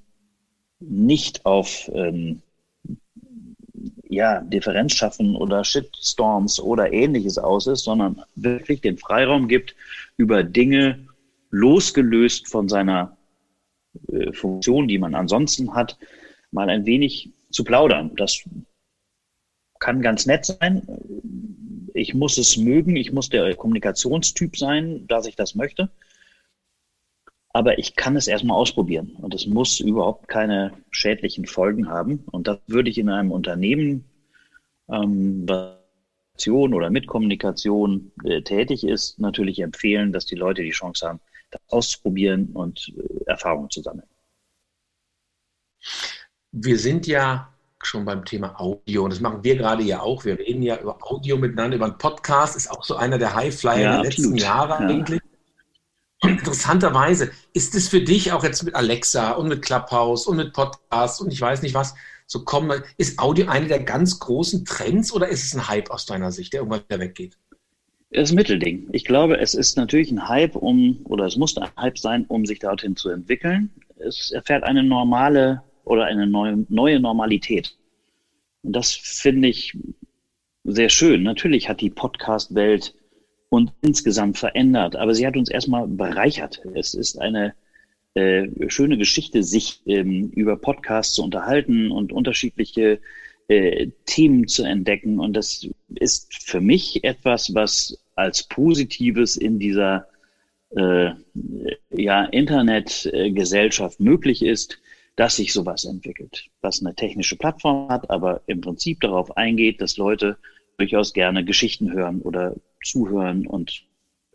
nicht 0.79 1.46
auf 1.46 1.89
ähm, 1.94 2.41
ja, 4.08 4.41
Differenz 4.41 4.94
schaffen 4.94 5.36
oder 5.36 5.63
Shitstorms 5.63 6.60
oder 6.60 6.91
ähnliches 6.94 7.38
aus 7.38 7.67
ist, 7.67 7.84
sondern 7.84 8.22
wirklich 8.36 8.82
den 8.82 8.98
Freiraum 8.98 9.48
gibt, 9.48 9.75
über 10.17 10.44
Dinge 10.44 11.08
losgelöst 11.51 12.48
von 12.48 12.70
seiner 12.70 13.17
äh, 14.12 14.32
Funktion, 14.34 14.88
die 14.88 14.98
man 14.98 15.15
ansonsten 15.15 15.74
hat, 15.74 15.98
mal 16.51 16.70
ein 16.70 16.86
wenig 16.86 17.32
zu 17.50 17.63
plaudern. 17.63 18.15
Das 18.15 18.44
kann 19.79 20.01
ganz 20.01 20.25
nett 20.25 20.46
sein. 20.46 20.84
Ich 21.94 22.13
muss 22.13 22.38
es 22.38 22.58
mögen, 22.58 22.96
ich 22.96 23.12
muss 23.12 23.29
der 23.29 23.55
Kommunikationstyp 23.55 24.58
sein, 24.58 25.08
dass 25.08 25.25
ich 25.25 25.36
das 25.36 25.55
möchte. 25.55 25.89
Aber 27.55 27.79
ich 27.79 27.95
kann 27.95 28.17
es 28.17 28.27
erstmal 28.27 28.57
ausprobieren 28.57 29.15
und 29.21 29.33
es 29.33 29.47
muss 29.47 29.79
überhaupt 29.79 30.27
keine 30.27 30.74
schädlichen 30.91 31.45
Folgen 31.45 31.88
haben. 31.88 32.25
Und 32.31 32.50
das 32.50 32.59
würde 32.67 32.89
ich 32.89 32.97
in 32.97 33.07
einem 33.07 33.31
Unternehmen, 33.31 34.03
ähm, 34.89 35.47
was 35.47 36.47
oder 36.50 36.89
mit 36.89 37.07
Kommunikation 37.07 38.12
äh, 38.25 38.41
tätig 38.41 38.85
ist, 38.85 39.19
natürlich 39.19 39.59
empfehlen, 39.59 40.12
dass 40.12 40.25
die 40.25 40.35
Leute 40.35 40.63
die 40.63 40.71
Chance 40.71 41.07
haben, 41.07 41.21
das 41.50 41.62
auszuprobieren 41.69 42.47
und 42.47 42.91
äh, 42.97 43.24
Erfahrungen 43.24 43.69
zu 43.69 43.81
sammeln. 43.81 44.09
Wir 46.51 46.77
sind 46.77 47.07
ja 47.07 47.53
schon 47.81 48.03
beim 48.03 48.25
Thema 48.25 48.59
Audio. 48.59 49.05
Und 49.05 49.13
das 49.13 49.21
machen 49.21 49.45
wir 49.45 49.55
gerade 49.55 49.83
ja 49.83 50.01
auch. 50.01 50.25
Wir 50.25 50.38
reden 50.38 50.62
ja 50.62 50.77
über 50.77 50.97
Audio 51.01 51.38
miteinander, 51.38 51.77
über 51.77 51.85
einen 51.85 51.97
Podcast. 51.97 52.57
Ist 52.57 52.69
auch 52.69 52.83
so 52.83 52.97
einer 52.97 53.17
der 53.17 53.33
Highflyer 53.33 53.79
ja, 53.79 53.93
der 53.93 54.03
letzten 54.03 54.35
Jahre 54.35 54.83
ja. 54.83 54.89
eigentlich. 54.89 55.21
Interessanterweise 56.27 57.32
ist 57.53 57.75
es 57.75 57.88
für 57.88 58.01
dich 58.01 58.32
auch 58.32 58.44
jetzt 58.44 58.63
mit 58.63 58.75
Alexa 58.75 59.32
und 59.32 59.48
mit 59.48 59.62
Clubhouse 59.62 60.27
und 60.27 60.38
mit 60.38 60.53
Podcasts 60.53 61.22
und 61.22 61.32
ich 61.32 61.41
weiß 61.41 61.62
nicht 61.62 61.74
was, 61.74 61.96
so 62.27 62.44
kommen, 62.44 62.82
ist 62.98 63.20
Audio 63.20 63.48
eine 63.48 63.67
der 63.67 63.84
ganz 63.84 64.20
großen 64.20 64.65
Trends 64.65 65.13
oder 65.13 65.27
ist 65.27 65.44
es 65.44 65.55
ein 65.55 65.67
Hype 65.67 65.91
aus 65.91 66.05
deiner 66.05 66.32
Sicht, 66.32 66.53
der 66.53 66.62
irgendwann 66.62 66.84
wieder 66.88 67.00
weggeht? 67.00 67.38
Ein 68.15 68.36
Mittelding. 68.36 68.88
Ich 68.94 69.05
glaube, 69.05 69.38
es 69.39 69.53
ist 69.53 69.77
natürlich 69.77 70.12
ein 70.12 70.27
Hype, 70.27 70.55
um, 70.55 71.01
oder 71.03 71.25
es 71.25 71.36
muss 71.36 71.58
ein 71.58 71.70
Hype 71.77 71.98
sein, 71.98 72.25
um 72.27 72.46
sich 72.46 72.60
dorthin 72.60 72.96
zu 72.96 73.10
entwickeln. 73.10 73.72
Es 73.98 74.32
erfährt 74.32 74.63
eine 74.63 74.84
normale 74.84 75.62
oder 75.84 76.05
eine 76.05 76.25
neue, 76.25 76.65
neue 76.70 77.00
Normalität. 77.00 77.75
Und 78.63 78.74
das 78.74 78.94
finde 78.94 79.50
ich 79.50 79.77
sehr 80.63 80.89
schön. 80.89 81.24
Natürlich 81.24 81.70
hat 81.70 81.82
die 81.82 81.89
Podcast-Welt 81.89 82.96
uns 83.55 83.71
insgesamt 83.81 84.38
verändert, 84.38 84.95
aber 84.95 85.13
sie 85.15 85.25
hat 85.25 85.38
uns 85.38 85.50
erstmal 85.50 85.88
bereichert. 85.88 86.62
Es 86.74 86.93
ist 86.93 87.19
eine 87.19 87.53
äh, 88.13 88.47
schöne 88.69 88.97
Geschichte, 88.97 89.43
sich 89.43 89.81
ähm, 89.85 90.29
über 90.29 90.57
Podcasts 90.57 91.15
zu 91.15 91.24
unterhalten 91.24 91.91
und 91.91 92.13
unterschiedliche 92.13 93.00
äh, 93.47 93.88
Themen 94.05 94.47
zu 94.47 94.63
entdecken. 94.63 95.19
Und 95.19 95.33
das 95.33 95.67
ist 95.95 96.33
für 96.43 96.62
mich 96.62 97.03
etwas, 97.03 97.53
was 97.53 98.00
als 98.15 98.43
Positives 98.47 99.35
in 99.35 99.59
dieser 99.59 100.07
äh, 100.75 101.12
ja, 101.91 102.25
Internetgesellschaft 102.25 104.00
möglich 104.00 104.43
ist, 104.43 104.79
dass 105.15 105.38
sich 105.38 105.53
sowas 105.53 105.85
entwickelt, 105.85 106.50
was 106.62 106.81
eine 106.81 106.95
technische 106.95 107.38
Plattform 107.38 107.89
hat, 107.89 108.09
aber 108.09 108.41
im 108.47 108.62
Prinzip 108.62 109.00
darauf 109.01 109.35
eingeht, 109.38 109.81
dass 109.81 109.97
Leute 109.97 110.38
durchaus 110.77 111.13
gerne 111.13 111.45
Geschichten 111.45 111.93
hören 111.93 112.21
oder 112.21 112.55
zuhören 112.86 113.48
und 113.48 113.84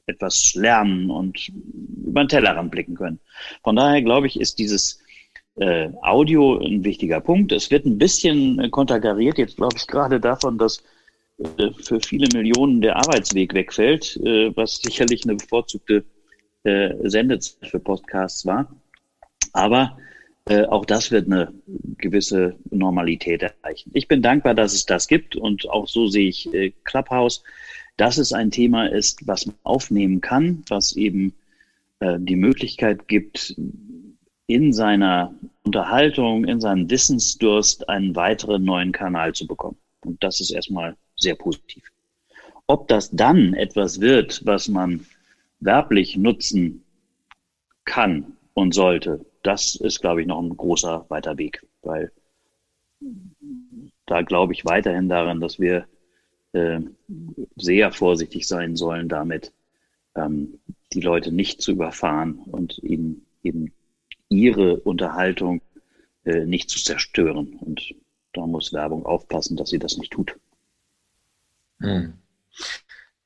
etwas 0.06 0.54
lernen 0.54 1.10
und 1.10 1.50
über 2.04 2.24
den 2.24 2.28
Tellerrand 2.28 2.70
blicken 2.70 2.94
können. 2.94 3.20
Von 3.62 3.76
daher 3.76 4.02
glaube 4.02 4.26
ich, 4.26 4.38
ist 4.38 4.58
dieses 4.58 5.00
äh, 5.56 5.88
Audio 6.02 6.58
ein 6.58 6.84
wichtiger 6.84 7.20
Punkt. 7.20 7.52
Es 7.52 7.70
wird 7.70 7.86
ein 7.86 7.98
bisschen 7.98 8.70
konterkariert 8.70 9.38
jetzt, 9.38 9.56
glaube 9.56 9.76
ich, 9.76 9.86
gerade 9.86 10.20
davon, 10.20 10.58
dass 10.58 10.82
äh, 11.38 11.70
für 11.82 12.00
viele 12.00 12.28
Millionen 12.32 12.80
der 12.80 12.96
Arbeitsweg 12.96 13.54
wegfällt, 13.54 14.16
äh, 14.24 14.54
was 14.56 14.76
sicherlich 14.76 15.24
eine 15.24 15.36
bevorzugte 15.36 16.04
äh, 16.64 16.94
Sendezeit 17.04 17.70
für 17.70 17.78
Podcasts 17.78 18.44
war. 18.46 18.74
Aber 19.52 19.98
äh, 20.46 20.64
auch 20.64 20.84
das 20.84 21.10
wird 21.10 21.26
eine 21.26 21.52
gewisse 21.98 22.56
Normalität 22.70 23.42
erreichen. 23.42 23.90
Ich 23.94 24.08
bin 24.08 24.22
dankbar, 24.22 24.54
dass 24.54 24.72
es 24.72 24.86
das 24.86 25.06
gibt 25.06 25.36
und 25.36 25.68
auch 25.68 25.86
so 25.86 26.06
sehe 26.06 26.28
ich 26.28 26.52
äh, 26.52 26.72
Clubhouse, 26.84 27.42
dass 28.00 28.16
es 28.16 28.32
ein 28.32 28.50
Thema 28.50 28.86
ist, 28.86 29.26
was 29.26 29.44
man 29.44 29.56
aufnehmen 29.62 30.22
kann, 30.22 30.64
was 30.68 30.96
eben 30.96 31.34
äh, 31.98 32.18
die 32.18 32.36
Möglichkeit 32.36 33.08
gibt, 33.08 33.54
in 34.46 34.72
seiner 34.72 35.34
Unterhaltung, 35.64 36.46
in 36.46 36.62
seinem 36.62 36.88
Wissensdurst 36.88 37.90
einen 37.90 38.16
weiteren 38.16 38.64
neuen 38.64 38.92
Kanal 38.92 39.34
zu 39.34 39.46
bekommen. 39.46 39.76
Und 40.00 40.24
das 40.24 40.40
ist 40.40 40.50
erstmal 40.50 40.96
sehr 41.14 41.34
positiv. 41.34 41.84
Ob 42.66 42.88
das 42.88 43.10
dann 43.10 43.52
etwas 43.52 44.00
wird, 44.00 44.46
was 44.46 44.68
man 44.68 45.04
werblich 45.60 46.16
nutzen 46.16 46.82
kann 47.84 48.32
und 48.54 48.72
sollte, 48.72 49.26
das 49.42 49.76
ist, 49.76 50.00
glaube 50.00 50.22
ich, 50.22 50.26
noch 50.26 50.40
ein 50.40 50.56
großer 50.56 51.04
weiter 51.10 51.36
Weg, 51.36 51.66
weil 51.82 52.10
da 54.06 54.22
glaube 54.22 54.54
ich 54.54 54.64
weiterhin 54.64 55.10
daran, 55.10 55.40
dass 55.40 55.60
wir 55.60 55.86
äh, 56.52 56.80
sehr 57.56 57.92
vorsichtig 57.92 58.46
sein 58.46 58.76
sollen, 58.76 59.08
damit 59.08 59.52
ähm, 60.14 60.60
die 60.92 61.00
Leute 61.00 61.32
nicht 61.32 61.62
zu 61.62 61.72
überfahren 61.72 62.38
und 62.38 62.78
ihnen 62.78 63.26
eben 63.42 63.72
ihre 64.28 64.76
Unterhaltung 64.80 65.62
äh, 66.24 66.44
nicht 66.46 66.70
zu 66.70 66.82
zerstören. 66.82 67.54
Und 67.60 67.94
da 68.32 68.46
muss 68.46 68.72
Werbung 68.72 69.06
aufpassen, 69.06 69.56
dass 69.56 69.70
sie 69.70 69.78
das 69.78 69.96
nicht 69.96 70.12
tut. 70.12 70.36
Hm. 71.80 72.14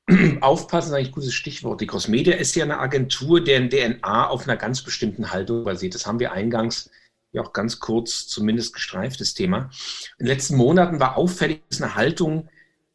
Aufpassen 0.42 0.88
ist 0.88 0.94
eigentlich 0.94 1.08
ein 1.08 1.14
gutes 1.14 1.34
Stichwort. 1.34 1.80
Die 1.80 1.86
Crossmedia 1.86 2.34
ist 2.36 2.54
ja 2.56 2.64
eine 2.64 2.78
Agentur, 2.78 3.42
deren 3.42 3.70
DNA 3.70 4.28
auf 4.28 4.46
einer 4.46 4.58
ganz 4.58 4.82
bestimmten 4.82 5.32
Haltung 5.32 5.64
basiert. 5.64 5.94
Das 5.94 6.06
haben 6.06 6.20
wir 6.20 6.32
eingangs 6.32 6.90
ja 7.34 7.42
auch 7.42 7.52
ganz 7.52 7.80
kurz 7.80 8.26
zumindest 8.26 8.72
gestreift, 8.72 9.20
das 9.20 9.34
Thema. 9.34 9.70
In 10.18 10.26
den 10.26 10.28
letzten 10.28 10.56
Monaten 10.56 11.00
war 11.00 11.16
auffällig, 11.18 11.62
dass 11.68 11.82
eine 11.82 11.96
Haltung 11.96 12.48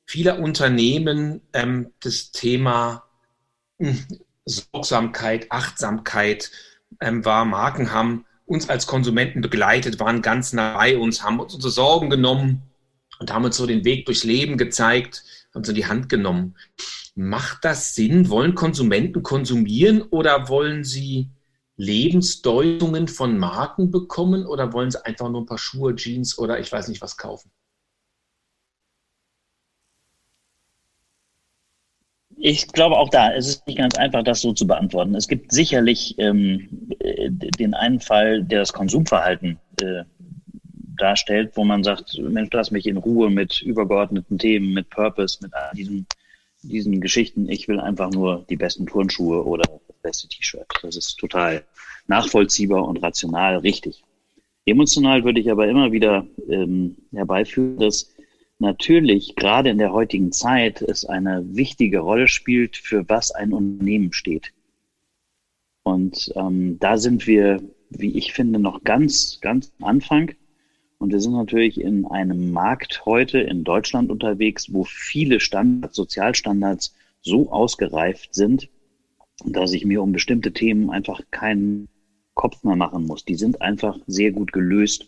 vieler 0.10 0.40
Unternehmen 0.40 1.42
ähm, 1.54 1.94
das 2.00 2.32
Thema 2.32 3.04
hm, 3.78 4.04
Sorgsamkeit, 4.44 5.52
Achtsamkeit 5.52 6.50
ähm, 7.00 7.24
war. 7.26 7.46
Marken 7.46 7.94
haben 7.94 8.26
uns 8.48 8.70
als 8.70 8.88
Konsumenten 8.88 9.42
begleitet, 9.42 10.00
waren 10.00 10.24
ganz 10.24 10.52
nah 10.52 10.76
bei 10.76 10.98
uns, 10.98 11.22
haben 11.24 11.40
uns 11.40 11.54
unsere 11.54 11.72
Sorgen 11.72 12.10
genommen 12.10 12.64
und 13.20 13.32
haben 13.32 13.46
uns 13.46 13.58
so 13.58 13.68
den 13.68 13.86
Weg 13.86 14.08
durchs 14.08 14.24
Leben 14.24 14.58
gezeigt, 14.58 15.24
haben 15.54 15.60
uns 15.60 15.70
in 15.70 15.76
die 15.76 15.86
Hand 15.86 16.10
genommen. 16.10 16.56
Macht 17.14 17.64
das 17.64 17.94
Sinn? 17.94 18.30
Wollen 18.30 18.56
Konsumenten 18.56 19.22
konsumieren 19.22 20.02
oder 20.02 20.50
wollen 20.50 20.84
sie 20.84 21.30
Lebensdeutungen 21.76 23.08
von 23.08 23.38
Marken 23.38 23.92
bekommen 23.92 24.48
oder 24.48 24.74
wollen 24.74 24.90
sie 24.90 25.06
einfach 25.06 25.30
nur 25.30 25.42
ein 25.42 25.46
paar 25.46 25.60
Schuhe, 25.60 25.96
Jeans 25.96 26.40
oder 26.40 26.60
ich 26.60 26.72
weiß 26.72 26.88
nicht 26.88 27.04
was 27.04 27.16
kaufen? 27.16 27.52
Ich 32.42 32.68
glaube 32.70 32.98
auch 32.98 33.10
da, 33.10 33.34
es 33.34 33.48
ist 33.48 33.68
nicht 33.68 33.78
ganz 33.78 33.96
einfach, 33.98 34.24
das 34.24 34.42
so 34.42 34.54
zu 34.54 34.66
beantworten. 34.66 35.16
Es 35.16 35.28
gibt 35.28 35.52
sicherlich 35.52 36.16
ähm, 36.18 36.70
den 37.00 37.74
einen 37.74 38.00
Fall, 38.00 38.44
der 38.44 38.60
das 38.60 38.74
Konsumverhalten 38.74 39.60
äh, 39.82 40.04
darstellt, 40.98 41.52
wo 41.56 41.66
man 41.66 41.84
sagt, 41.84 42.18
Mensch, 42.18 42.50
lass 42.54 42.72
mich 42.72 42.88
in 42.88 42.98
Ruhe 42.98 43.30
mit 43.30 43.62
übergeordneten 43.62 44.38
Themen, 44.38 44.74
mit 44.74 44.90
Purpose, 44.90 45.40
mit 45.42 45.54
all 45.54 45.72
diesen 45.76 46.08
diesen 46.64 47.00
Geschichten, 47.00 47.50
ich 47.50 47.68
will 47.68 47.80
einfach 47.80 48.12
nur 48.12 48.46
die 48.50 48.56
besten 48.56 48.86
Turnschuhe 48.86 49.46
oder 49.46 49.64
das 49.88 49.98
beste 50.02 50.28
T-Shirt. 50.28 50.68
Das 50.82 50.96
ist 50.96 51.18
total 51.18 51.64
nachvollziehbar 52.08 52.88
und 52.88 53.02
rational 53.02 53.58
richtig. 53.58 54.04
Emotional 54.66 55.24
würde 55.24 55.40
ich 55.40 55.50
aber 55.50 55.68
immer 55.68 55.92
wieder 55.92 56.26
ähm, 56.50 56.98
herbeiführen, 57.14 57.78
dass 57.78 58.14
natürlich 58.60 59.36
gerade 59.36 59.70
in 59.70 59.78
der 59.78 59.94
heutigen 59.94 60.32
Zeit 60.32 60.82
es 60.82 61.06
eine 61.06 61.44
wichtige 61.56 62.00
Rolle 62.00 62.28
spielt, 62.28 62.78
für 62.78 63.08
was 63.10 63.32
ein 63.32 63.54
Unternehmen 63.54 64.14
steht. 64.14 64.54
Und 65.84 66.32
ähm, 66.36 66.78
da 66.80 66.98
sind 66.98 67.26
wir, 67.26 67.62
wie 67.90 68.18
ich 68.18 68.34
finde, 68.34 68.60
noch 68.60 68.84
ganz, 68.84 69.40
ganz 69.42 69.72
am 69.80 69.88
Anfang. 69.88 70.34
Und 70.98 71.12
wir 71.12 71.22
sind 71.22 71.34
natürlich 71.34 71.80
in 71.80 72.06
einem 72.06 72.52
Markt 72.52 73.06
heute 73.06 73.40
in 73.40 73.64
Deutschland 73.64 74.12
unterwegs, 74.12 74.74
wo 74.74 74.84
viele 74.84 75.40
Standards, 75.40 75.96
Sozialstandards 75.96 76.94
so 77.22 77.52
ausgereift 77.52 78.36
sind, 78.36 78.70
dass 79.46 79.72
ich 79.72 79.86
mir 79.86 80.02
um 80.02 80.12
bestimmte 80.12 80.52
Themen 80.52 80.90
einfach 80.90 81.22
keinen 81.32 81.88
Kopf 82.34 82.64
mehr 82.64 82.76
machen 82.76 83.06
muss. 83.06 83.24
Die 83.24 83.36
sind 83.36 83.62
einfach 83.62 83.98
sehr 84.08 84.32
gut 84.32 84.52
gelöst 84.52 85.08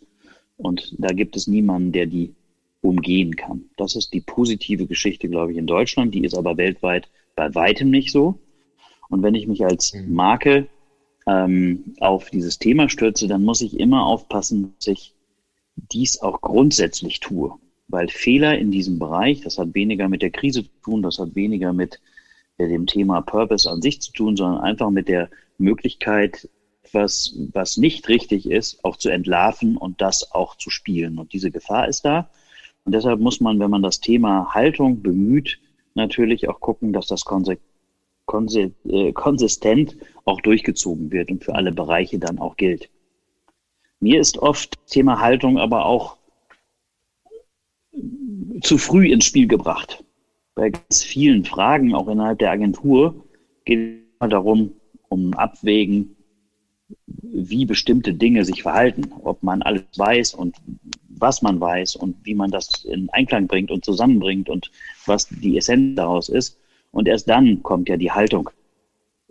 und 0.57 0.95
da 0.97 1.09
gibt 1.09 1.35
es 1.35 1.47
niemanden, 1.47 1.91
der 1.91 2.05
die 2.05 2.33
umgehen 2.81 3.35
kann. 3.35 3.69
Das 3.77 3.95
ist 3.95 4.13
die 4.13 4.21
positive 4.21 4.87
Geschichte, 4.87 5.29
glaube 5.29 5.51
ich, 5.51 5.57
in 5.57 5.67
Deutschland. 5.67 6.13
Die 6.13 6.23
ist 6.23 6.35
aber 6.35 6.57
weltweit 6.57 7.09
bei 7.35 7.53
weitem 7.53 7.89
nicht 7.89 8.11
so. 8.11 8.39
Und 9.09 9.23
wenn 9.23 9.35
ich 9.35 9.47
mich 9.47 9.63
als 9.63 9.93
mhm. 9.93 10.13
Marke 10.13 10.67
ähm, 11.27 11.93
auf 11.99 12.29
dieses 12.29 12.59
Thema 12.59 12.89
stürze, 12.89 13.27
dann 13.27 13.43
muss 13.43 13.61
ich 13.61 13.79
immer 13.79 14.05
aufpassen, 14.05 14.73
dass 14.77 14.87
ich 14.87 15.13
dies 15.75 16.21
auch 16.21 16.41
grundsätzlich 16.41 17.19
tue. 17.19 17.53
Weil 17.87 18.07
Fehler 18.07 18.57
in 18.57 18.71
diesem 18.71 18.99
Bereich, 18.99 19.41
das 19.41 19.57
hat 19.57 19.73
weniger 19.73 20.07
mit 20.07 20.21
der 20.21 20.31
Krise 20.31 20.63
zu 20.63 20.69
tun, 20.83 21.01
das 21.01 21.19
hat 21.19 21.35
weniger 21.35 21.73
mit 21.73 21.99
äh, 22.57 22.67
dem 22.67 22.87
Thema 22.87 23.21
Purpose 23.21 23.69
an 23.69 23.81
sich 23.81 24.01
zu 24.01 24.11
tun, 24.11 24.35
sondern 24.35 24.61
einfach 24.61 24.89
mit 24.89 25.07
der 25.07 25.29
Möglichkeit, 25.57 26.49
etwas, 26.83 27.35
was 27.53 27.77
nicht 27.77 28.09
richtig 28.09 28.49
ist, 28.49 28.83
auch 28.83 28.97
zu 28.97 29.09
entlarven 29.09 29.77
und 29.77 30.01
das 30.01 30.31
auch 30.31 30.55
zu 30.55 30.69
spielen. 30.69 31.19
Und 31.19 31.33
diese 31.33 31.51
Gefahr 31.51 31.87
ist 31.87 32.03
da. 32.05 32.29
Und 32.85 32.93
deshalb 32.93 33.19
muss 33.19 33.39
man, 33.39 33.59
wenn 33.59 33.69
man 33.69 33.83
das 33.83 33.99
Thema 33.99 34.53
Haltung 34.53 35.01
bemüht, 35.01 35.59
natürlich 35.93 36.49
auch 36.49 36.59
gucken, 36.59 36.93
dass 36.93 37.07
das 37.07 37.23
äh, 37.25 39.11
konsistent 39.13 39.97
auch 40.25 40.41
durchgezogen 40.41 41.11
wird 41.11 41.31
und 41.31 41.43
für 41.43 41.55
alle 41.55 41.71
Bereiche 41.71 42.17
dann 42.19 42.39
auch 42.39 42.57
gilt. 42.57 42.89
Mir 43.99 44.19
ist 44.19 44.37
oft 44.39 44.75
Thema 44.87 45.19
Haltung 45.19 45.59
aber 45.59 45.85
auch 45.85 46.17
zu 48.61 48.77
früh 48.77 49.11
ins 49.11 49.25
Spiel 49.25 49.47
gebracht. 49.47 50.03
Bei 50.55 50.69
ganz 50.69 51.03
vielen 51.03 51.45
Fragen, 51.45 51.93
auch 51.93 52.07
innerhalb 52.07 52.39
der 52.39 52.51
Agentur, 52.51 53.25
geht 53.65 54.03
es 54.19 54.29
darum, 54.29 54.73
um 55.09 55.33
Abwägen, 55.33 56.15
wie 57.07 57.65
bestimmte 57.65 58.13
Dinge 58.13 58.45
sich 58.45 58.63
verhalten, 58.63 59.11
ob 59.23 59.43
man 59.43 59.61
alles 59.61 59.83
weiß 59.95 60.33
und 60.33 60.55
was 61.09 61.41
man 61.41 61.59
weiß 61.59 61.95
und 61.95 62.15
wie 62.23 62.35
man 62.35 62.51
das 62.51 62.83
in 62.85 63.09
Einklang 63.09 63.47
bringt 63.47 63.71
und 63.71 63.85
zusammenbringt 63.85 64.49
und 64.49 64.71
was 65.05 65.27
die 65.27 65.57
Essenz 65.57 65.95
daraus 65.95 66.29
ist. 66.29 66.57
Und 66.91 67.07
erst 67.07 67.29
dann 67.29 67.63
kommt 67.63 67.89
ja 67.89 67.97
die 67.97 68.11
Haltung 68.11 68.49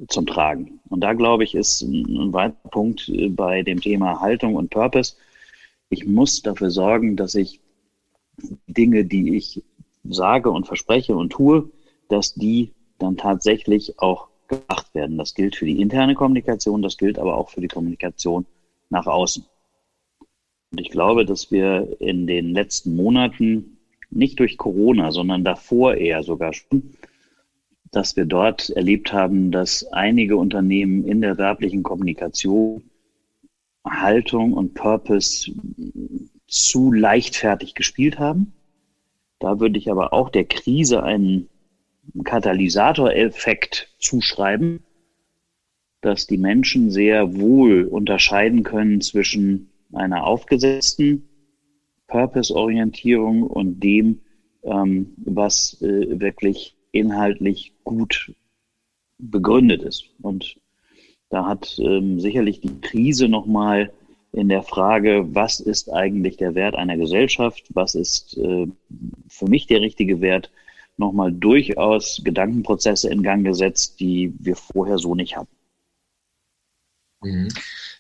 zum 0.09 0.27
Tragen. 0.27 0.81
Und 0.89 1.01
da 1.01 1.13
glaube 1.13 1.45
ich, 1.45 1.55
ist 1.55 1.83
ein 1.83 2.33
weiterer 2.33 2.71
Punkt 2.71 3.09
äh, 3.09 3.29
bei 3.29 3.63
dem 3.63 3.81
Thema 3.81 4.21
Haltung 4.21 4.55
und 4.55 4.71
Purpose. 4.71 5.15
Ich 5.91 6.07
muss 6.07 6.43
dafür 6.43 6.71
sorgen, 6.71 7.17
dass 7.17 7.35
ich 7.35 7.61
Dinge, 8.67 9.05
die 9.05 9.37
ich 9.37 9.63
sage 10.05 10.51
und 10.51 10.67
verspreche 10.67 11.15
und 11.15 11.31
tue, 11.31 11.71
dass 12.09 12.35
die 12.35 12.73
dann 12.99 13.17
tatsächlich 13.17 13.99
auch 13.99 14.30
gemacht 14.51 14.95
werden. 14.95 15.17
Das 15.17 15.35
gilt 15.35 15.57
für 15.57 15.65
die 15.65 15.81
interne 15.81 16.15
Kommunikation, 16.15 16.83
das 16.83 16.99
gilt 16.99 17.19
aber 17.19 17.37
auch 17.37 17.51
für 17.51 17.61
die 17.61 17.69
Kommunikation 17.69 18.45
nach 18.91 19.07
außen. 19.07 19.45
Und 20.73 20.81
ich 20.81 20.91
glaube, 20.91 21.25
dass 21.25 21.51
wir 21.51 21.97
in 22.01 22.27
den 22.27 22.53
letzten 22.53 22.95
Monaten 22.95 23.79
nicht 24.11 24.39
durch 24.39 24.57
Corona, 24.59 25.11
sondern 25.13 25.45
davor 25.45 25.95
eher 25.95 26.23
sogar 26.23 26.53
schon, 26.53 26.95
dass 27.91 28.17
wir 28.17 28.25
dort 28.25 28.71
erlebt 28.71 29.13
haben, 29.13 29.51
dass 29.51 29.85
einige 29.93 30.37
Unternehmen 30.37 31.05
in 31.05 31.21
der 31.21 31.39
werblichen 31.39 31.83
Kommunikation 31.83 32.85
Haltung 33.85 34.53
und 34.53 34.75
Purpose 34.75 35.51
zu 36.47 36.93
leichtfertig 36.93 37.75
gespielt 37.75 38.19
haben. 38.19 38.53
Da 39.39 39.59
würde 39.59 39.79
ich 39.79 39.91
aber 39.91 40.13
auch 40.13 40.29
der 40.29 40.45
Krise 40.45 41.03
einen 41.03 41.49
Katalysatoreffekt 42.25 43.95
zuschreiben, 43.99 44.85
dass 46.01 46.27
die 46.27 46.39
Menschen 46.39 46.91
sehr 46.91 47.37
wohl 47.37 47.85
unterscheiden 47.85 48.63
können 48.63 49.01
zwischen 49.01 49.71
einer 49.93 50.27
aufgesetzten 50.27 51.29
Purpose-Orientierung 52.07 53.43
und 53.43 53.81
dem, 53.81 54.21
ähm, 54.63 55.15
was 55.17 55.81
äh, 55.83 56.21
wirklich 56.21 56.77
inhaltlich 56.93 57.73
gut 57.85 58.35
begründet 59.19 59.83
ist. 59.83 60.05
Und 60.21 60.57
da 61.29 61.47
hat 61.47 61.79
ähm, 61.79 62.19
sicherlich 62.19 62.61
die 62.61 62.81
Krise 62.81 63.29
nochmal 63.29 63.93
in 64.33 64.49
der 64.49 64.63
Frage, 64.63 65.29
was 65.33 65.61
ist 65.61 65.93
eigentlich 65.93 66.37
der 66.37 66.55
Wert 66.55 66.75
einer 66.75 66.97
Gesellschaft, 66.97 67.65
was 67.75 67.95
ist 67.95 68.37
äh, 68.39 68.67
für 69.29 69.47
mich 69.47 69.67
der 69.67 69.81
richtige 69.81 70.21
Wert, 70.21 70.51
nochmal 71.01 71.33
durchaus 71.33 72.21
Gedankenprozesse 72.23 73.11
in 73.11 73.25
Gang 73.25 73.45
gesetzt, 73.45 73.99
die 73.99 74.33
wir 74.39 74.55
vorher 74.55 74.99
so 74.99 75.17
nicht 75.17 75.37
hatten. 75.37 75.51
Mhm. 77.23 77.49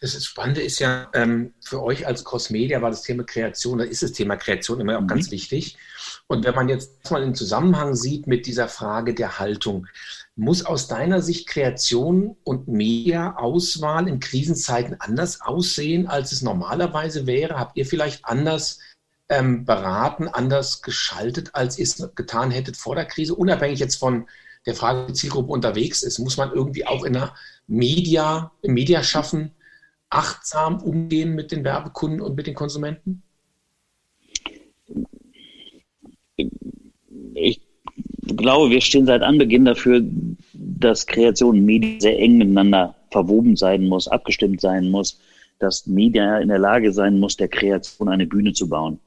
Das 0.00 0.24
Spannende 0.24 0.62
ist 0.62 0.78
ja, 0.78 1.10
ähm, 1.12 1.52
für 1.62 1.82
euch 1.82 2.06
als 2.06 2.24
Crossmedia 2.24 2.80
war 2.80 2.90
das 2.90 3.02
Thema 3.02 3.24
Kreation, 3.24 3.78
da 3.78 3.84
ist 3.84 4.02
das 4.02 4.12
Thema 4.12 4.36
Kreation 4.36 4.80
immer 4.80 4.96
auch 4.96 5.02
mhm. 5.02 5.08
ganz 5.08 5.30
wichtig. 5.30 5.76
Und 6.26 6.44
wenn 6.44 6.54
man 6.54 6.68
jetzt 6.68 7.10
mal 7.10 7.22
in 7.22 7.34
Zusammenhang 7.34 7.94
sieht 7.94 8.26
mit 8.26 8.46
dieser 8.46 8.68
Frage 8.68 9.14
der 9.14 9.38
Haltung, 9.38 9.86
muss 10.36 10.64
aus 10.64 10.88
deiner 10.88 11.20
Sicht 11.20 11.48
Kreation 11.48 12.36
und 12.44 12.66
Media-Auswahl 12.68 14.08
in 14.08 14.20
Krisenzeiten 14.20 14.96
anders 14.98 15.42
aussehen, 15.42 16.06
als 16.06 16.32
es 16.32 16.40
normalerweise 16.40 17.26
wäre? 17.26 17.58
Habt 17.58 17.76
ihr 17.76 17.84
vielleicht 17.84 18.24
anders 18.24 18.78
ähm, 19.30 19.64
beraten, 19.64 20.28
anders 20.28 20.82
geschaltet, 20.82 21.54
als 21.54 21.78
ihr 21.78 21.84
es 21.84 22.10
getan 22.16 22.50
hättet 22.50 22.76
vor 22.76 22.96
der 22.96 23.06
Krise, 23.06 23.34
unabhängig 23.34 23.78
jetzt 23.78 23.96
von 23.96 24.26
der 24.66 24.74
Frage, 24.74 25.06
die 25.06 25.14
Zielgruppe 25.14 25.52
unterwegs 25.52 26.02
ist? 26.02 26.18
Muss 26.18 26.36
man 26.36 26.52
irgendwie 26.52 26.86
auch 26.86 27.04
in 27.04 27.14
der 27.14 27.34
Media, 27.66 28.50
im 28.60 28.74
Mediaschaffen 28.74 29.52
achtsam 30.10 30.82
umgehen 30.82 31.34
mit 31.34 31.52
den 31.52 31.64
Werbekunden 31.64 32.20
und 32.20 32.34
mit 32.34 32.48
den 32.48 32.54
Konsumenten? 32.54 33.22
Ich 37.34 37.60
glaube, 38.36 38.70
wir 38.70 38.80
stehen 38.80 39.06
seit 39.06 39.22
Anbeginn 39.22 39.64
dafür, 39.64 40.02
dass 40.52 41.06
Kreation 41.06 41.58
und 41.58 41.64
Medien 41.64 42.00
sehr 42.00 42.18
eng 42.18 42.36
miteinander 42.36 42.96
verwoben 43.12 43.56
sein 43.56 43.86
muss, 43.86 44.08
abgestimmt 44.08 44.60
sein 44.60 44.90
muss, 44.90 45.20
dass 45.60 45.86
Media 45.86 46.38
in 46.38 46.48
der 46.48 46.58
Lage 46.58 46.92
sein 46.92 47.20
muss, 47.20 47.36
der 47.36 47.48
Kreation 47.48 48.08
eine 48.08 48.26
Bühne 48.26 48.52
zu 48.52 48.68
bauen. 48.68 48.98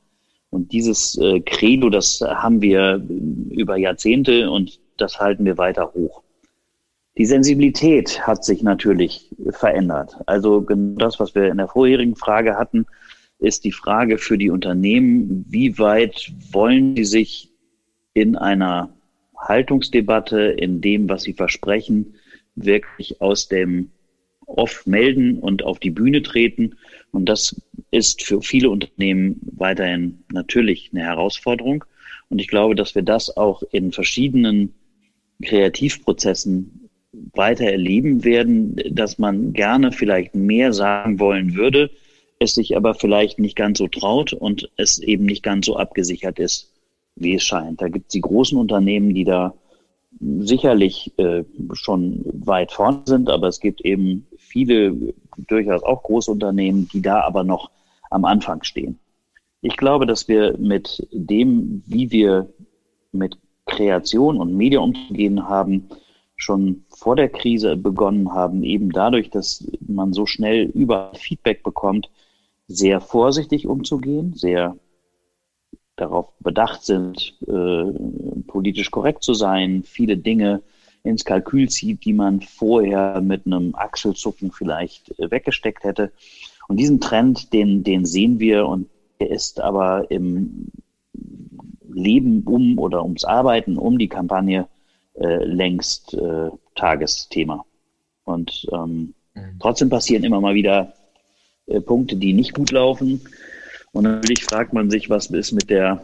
Und 0.53 0.71
dieses 0.71 1.17
äh, 1.17 1.39
Credo, 1.39 1.89
das 1.89 2.21
haben 2.21 2.61
wir 2.61 3.03
über 3.49 3.75
Jahrzehnte 3.75 4.51
und 4.51 4.79
das 4.97 5.19
halten 5.19 5.45
wir 5.45 5.57
weiter 5.57 5.93
hoch. 5.95 6.21
Die 7.17 7.25
Sensibilität 7.25 8.25
hat 8.27 8.45
sich 8.45 8.61
natürlich 8.61 9.31
verändert. 9.49 10.15
Also 10.27 10.61
genau 10.61 10.99
das, 10.99 11.19
was 11.19 11.33
wir 11.33 11.47
in 11.47 11.57
der 11.57 11.67
vorherigen 11.67 12.15
Frage 12.15 12.55
hatten, 12.55 12.85
ist 13.39 13.65
die 13.65 13.71
Frage 13.71 14.19
für 14.19 14.37
die 14.37 14.51
Unternehmen, 14.51 15.43
wie 15.49 15.79
weit 15.79 16.31
wollen 16.51 16.95
sie 16.97 17.05
sich 17.05 17.51
in 18.13 18.35
einer 18.35 18.93
Haltungsdebatte, 19.35 20.39
in 20.39 20.81
dem, 20.81 21.09
was 21.09 21.23
sie 21.23 21.33
versprechen, 21.33 22.13
wirklich 22.53 23.21
aus 23.21 23.47
dem 23.47 23.89
Off 24.53 24.85
melden 24.85 25.39
und 25.39 25.63
auf 25.63 25.79
die 25.79 25.89
Bühne 25.89 26.21
treten. 26.21 26.75
Und 27.11 27.25
das 27.25 27.59
ist 27.91 28.23
für 28.23 28.41
viele 28.41 28.69
Unternehmen 28.69 29.39
weiterhin 29.55 30.23
natürlich 30.31 30.89
eine 30.93 31.03
Herausforderung. 31.03 31.83
Und 32.29 32.39
ich 32.39 32.47
glaube, 32.47 32.75
dass 32.75 32.95
wir 32.95 33.03
das 33.03 33.35
auch 33.35 33.63
in 33.71 33.91
verschiedenen 33.91 34.73
Kreativprozessen 35.43 36.89
weiter 37.33 37.65
erleben 37.65 38.23
werden, 38.23 38.75
dass 38.89 39.19
man 39.19 39.53
gerne 39.53 39.91
vielleicht 39.91 40.35
mehr 40.35 40.73
sagen 40.73 41.19
wollen 41.19 41.55
würde, 41.55 41.91
es 42.39 42.55
sich 42.55 42.75
aber 42.75 42.95
vielleicht 42.95 43.39
nicht 43.39 43.55
ganz 43.55 43.77
so 43.77 43.87
traut 43.87 44.33
und 44.33 44.69
es 44.77 44.99
eben 44.99 45.25
nicht 45.25 45.43
ganz 45.43 45.65
so 45.65 45.77
abgesichert 45.77 46.39
ist, 46.39 46.71
wie 47.15 47.35
es 47.35 47.43
scheint. 47.43 47.81
Da 47.81 47.87
gibt 47.87 48.07
es 48.07 48.13
die 48.13 48.21
großen 48.21 48.57
Unternehmen, 48.57 49.13
die 49.13 49.23
da 49.23 49.53
sicherlich 50.19 51.11
äh, 51.17 51.43
schon 51.73 52.23
weit 52.25 52.71
vorne 52.71 53.01
sind, 53.05 53.29
aber 53.29 53.47
es 53.47 53.59
gibt 53.59 53.81
eben 53.81 54.27
viele 54.53 55.13
durchaus 55.47 55.81
auch 55.83 56.03
große 56.03 56.31
Unternehmen, 56.31 56.87
die 56.93 57.01
da 57.01 57.21
aber 57.21 57.43
noch 57.43 57.71
am 58.11 58.23
Anfang 58.23 58.63
stehen. 58.63 58.99
Ich 59.61 59.77
glaube, 59.77 60.05
dass 60.05 60.27
wir 60.27 60.55
mit 60.59 61.07
dem, 61.11 61.83
wie 61.87 62.11
wir 62.11 62.53
mit 63.11 63.37
Kreation 63.65 64.37
und 64.37 64.55
Media 64.55 64.79
umzugehen 64.79 65.49
haben, 65.49 65.89
schon 66.35 66.85
vor 66.89 67.15
der 67.15 67.29
Krise 67.29 67.75
begonnen 67.75 68.31
haben, 68.31 68.63
eben 68.63 68.91
dadurch, 68.91 69.29
dass 69.29 69.65
man 69.79 70.13
so 70.13 70.25
schnell 70.25 70.65
über 70.65 71.11
Feedback 71.15 71.63
bekommt, 71.63 72.09
sehr 72.67 73.01
vorsichtig 73.01 73.65
umzugehen, 73.65 74.33
sehr 74.33 74.77
darauf 75.95 76.33
bedacht 76.39 76.83
sind, 76.83 77.37
äh, 77.47 78.43
politisch 78.47 78.91
korrekt 78.91 79.23
zu 79.23 79.33
sein, 79.33 79.83
viele 79.83 80.17
Dinge 80.17 80.61
ins 81.03 81.25
Kalkül 81.25 81.69
zieht, 81.69 82.05
die 82.05 82.13
man 82.13 82.41
vorher 82.41 83.21
mit 83.21 83.45
einem 83.45 83.75
Achselzucken 83.75 84.51
vielleicht 84.51 85.17
äh, 85.19 85.29
weggesteckt 85.29 85.83
hätte. 85.83 86.11
Und 86.67 86.77
diesen 86.77 87.01
Trend, 87.01 87.53
den, 87.53 87.83
den 87.83 88.05
sehen 88.05 88.39
wir 88.39 88.65
und 88.65 88.89
der 89.19 89.29
ist 89.29 89.59
aber 89.59 90.09
im 90.09 90.67
Leben 91.93 92.43
um 92.43 92.79
oder 92.79 93.03
ums 93.03 93.23
Arbeiten 93.23 93.77
um 93.77 93.97
die 93.97 94.07
Kampagne 94.07 94.67
äh, 95.15 95.43
längst 95.43 96.13
äh, 96.13 96.49
Tagesthema. 96.75 97.65
Und 98.23 98.65
ähm, 98.71 99.13
mhm. 99.35 99.59
trotzdem 99.59 99.89
passieren 99.89 100.23
immer 100.23 100.41
mal 100.41 100.55
wieder 100.55 100.93
äh, 101.67 101.81
Punkte, 101.81 102.15
die 102.15 102.33
nicht 102.33 102.53
gut 102.53 102.71
laufen. 102.71 103.21
Und 103.91 104.03
natürlich 104.03 104.43
fragt 104.45 104.73
man 104.73 104.89
sich, 104.89 105.09
was 105.09 105.27
ist 105.27 105.51
mit 105.51 105.69
der 105.69 106.03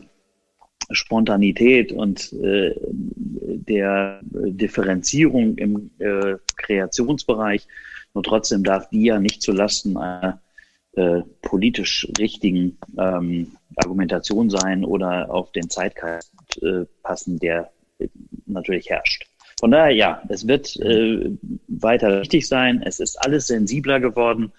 Spontanität 0.92 1.92
und 1.92 2.34
äh, 2.34 2.76
der 2.82 4.20
Differenzierung 4.24 5.56
im 5.58 5.92
äh, 6.00 6.36
Kreationsbereich. 6.58 7.68
Nur 8.14 8.24
trotzdem 8.24 8.64
darf 8.64 8.90
die 8.90 9.06
ja 9.06 9.20
nicht 9.20 9.42
zulasten 9.42 9.98
einer 9.98 10.42
äh, 10.94 11.22
politisch 11.42 12.08
richtigen 12.18 12.78
ähm, 12.98 13.52
Argumentation 13.76 14.50
sein 14.50 14.84
oder 14.84 15.30
auf 15.32 15.52
den 15.52 15.70
Zeitgeist 15.70 16.34
äh, 16.62 16.86
passen, 17.04 17.38
der 17.40 17.70
natürlich 18.48 18.90
herrscht. 18.90 19.26
Von 19.60 19.72
daher, 19.72 19.92
ja, 19.92 20.22
es 20.30 20.48
wird 20.48 20.76
äh, 20.78 21.32
weiter 21.68 22.22
wichtig 22.22 22.48
sein. 22.48 22.82
Es 22.84 23.00
ist 23.00 23.18
alles 23.18 23.48
sensibler 23.48 24.00
geworden, 24.00 24.52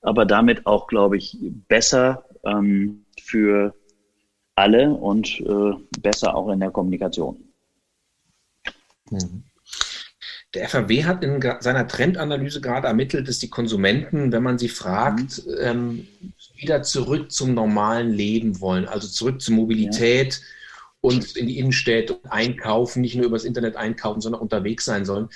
aber 0.00 0.24
damit 0.24 0.66
auch, 0.66 0.86
glaube 0.86 1.16
ich, 1.16 1.36
besser 1.68 2.24
ähm, 2.44 3.04
für 3.20 3.74
alle 4.58 4.90
und 4.90 5.40
äh, 5.40 5.72
besser 6.00 6.34
auch 6.34 6.50
in 6.50 6.60
der 6.60 6.70
Kommunikation. 6.70 7.36
Mhm. 9.10 9.44
Der 10.54 10.68
FAW 10.68 11.04
hat 11.04 11.22
in 11.22 11.40
seiner 11.60 11.86
Trendanalyse 11.86 12.60
gerade 12.60 12.88
ermittelt, 12.88 13.28
dass 13.28 13.38
die 13.38 13.50
Konsumenten, 13.50 14.32
wenn 14.32 14.42
man 14.42 14.58
sie 14.58 14.68
fragt, 14.68 15.46
mhm. 15.46 15.54
ähm, 15.60 16.08
wieder 16.56 16.82
zurück 16.82 17.30
zum 17.30 17.54
normalen 17.54 18.12
Leben 18.12 18.60
wollen, 18.60 18.86
also 18.86 19.06
zurück 19.06 19.40
zur 19.40 19.54
Mobilität. 19.54 20.34
Ja 20.34 20.46
und 21.00 21.36
in 21.36 21.46
die 21.46 21.58
Innenstädte 21.58 22.18
einkaufen, 22.28 23.02
nicht 23.02 23.14
nur 23.14 23.26
übers 23.26 23.44
Internet 23.44 23.76
einkaufen, 23.76 24.20
sondern 24.20 24.40
unterwegs 24.40 24.84
sein 24.84 25.04
sollen. 25.04 25.28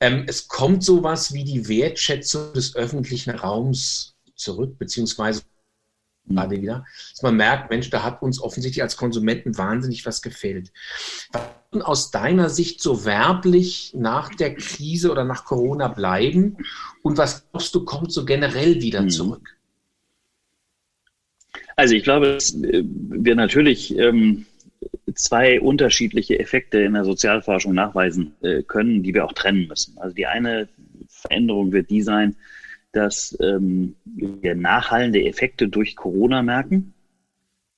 Ähm, 0.00 0.24
es 0.26 0.48
kommt 0.48 0.82
sowas 0.82 1.34
wie 1.34 1.44
die 1.44 1.68
Wertschätzung 1.68 2.52
des 2.54 2.74
öffentlichen 2.74 3.30
Raums 3.30 4.14
zurück, 4.34 4.78
beziehungsweise. 4.78 5.42
Gerade 6.28 6.60
wieder, 6.60 6.84
dass 7.10 7.22
man 7.22 7.36
merkt, 7.36 7.70
Mensch, 7.70 7.90
da 7.90 8.02
hat 8.02 8.22
uns 8.22 8.40
offensichtlich 8.40 8.82
als 8.82 8.96
Konsumenten 8.96 9.56
wahnsinnig 9.58 10.06
was 10.06 10.22
gefehlt. 10.22 10.72
Was 11.32 11.42
wird 11.72 11.84
aus 11.84 12.10
deiner 12.10 12.48
Sicht 12.48 12.80
so 12.80 13.04
werblich 13.04 13.92
nach 13.96 14.34
der 14.34 14.54
Krise 14.54 15.10
oder 15.10 15.24
nach 15.24 15.44
Corona 15.44 15.88
bleiben 15.88 16.58
und 17.02 17.18
was 17.18 17.48
glaubst 17.50 17.74
du, 17.74 17.84
kommt 17.84 18.12
so 18.12 18.24
generell 18.24 18.80
wieder 18.80 19.00
hm. 19.00 19.10
zurück? 19.10 19.56
Also 21.76 21.94
ich 21.94 22.02
glaube, 22.02 22.34
dass 22.34 22.54
äh, 22.54 22.82
wir 22.84 23.34
natürlich 23.34 23.96
ähm, 23.96 24.46
zwei 25.14 25.60
unterschiedliche 25.60 26.38
Effekte 26.38 26.80
in 26.80 26.94
der 26.94 27.04
Sozialforschung 27.04 27.74
nachweisen 27.74 28.34
äh, 28.42 28.62
können, 28.62 29.02
die 29.02 29.14
wir 29.14 29.24
auch 29.24 29.32
trennen 29.32 29.66
müssen. 29.66 29.98
Also 29.98 30.14
die 30.14 30.26
eine 30.26 30.68
Veränderung 31.08 31.72
wird 31.72 31.90
die 31.90 32.02
sein, 32.02 32.36
dass 32.92 33.36
ähm, 33.40 33.94
wir 34.04 34.54
nachhallende 34.54 35.24
Effekte 35.24 35.68
durch 35.68 35.96
Corona 35.96 36.42
merken. 36.42 36.94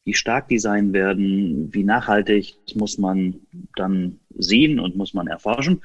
wie 0.04 0.14
stark 0.14 0.48
die 0.48 0.58
sein 0.58 0.92
werden, 0.92 1.72
wie 1.72 1.84
nachhaltig, 1.84 2.56
muss 2.74 2.98
man 2.98 3.40
dann 3.76 4.18
sehen 4.36 4.80
und 4.80 4.96
muss 4.96 5.14
man 5.14 5.28
erforschen. 5.28 5.80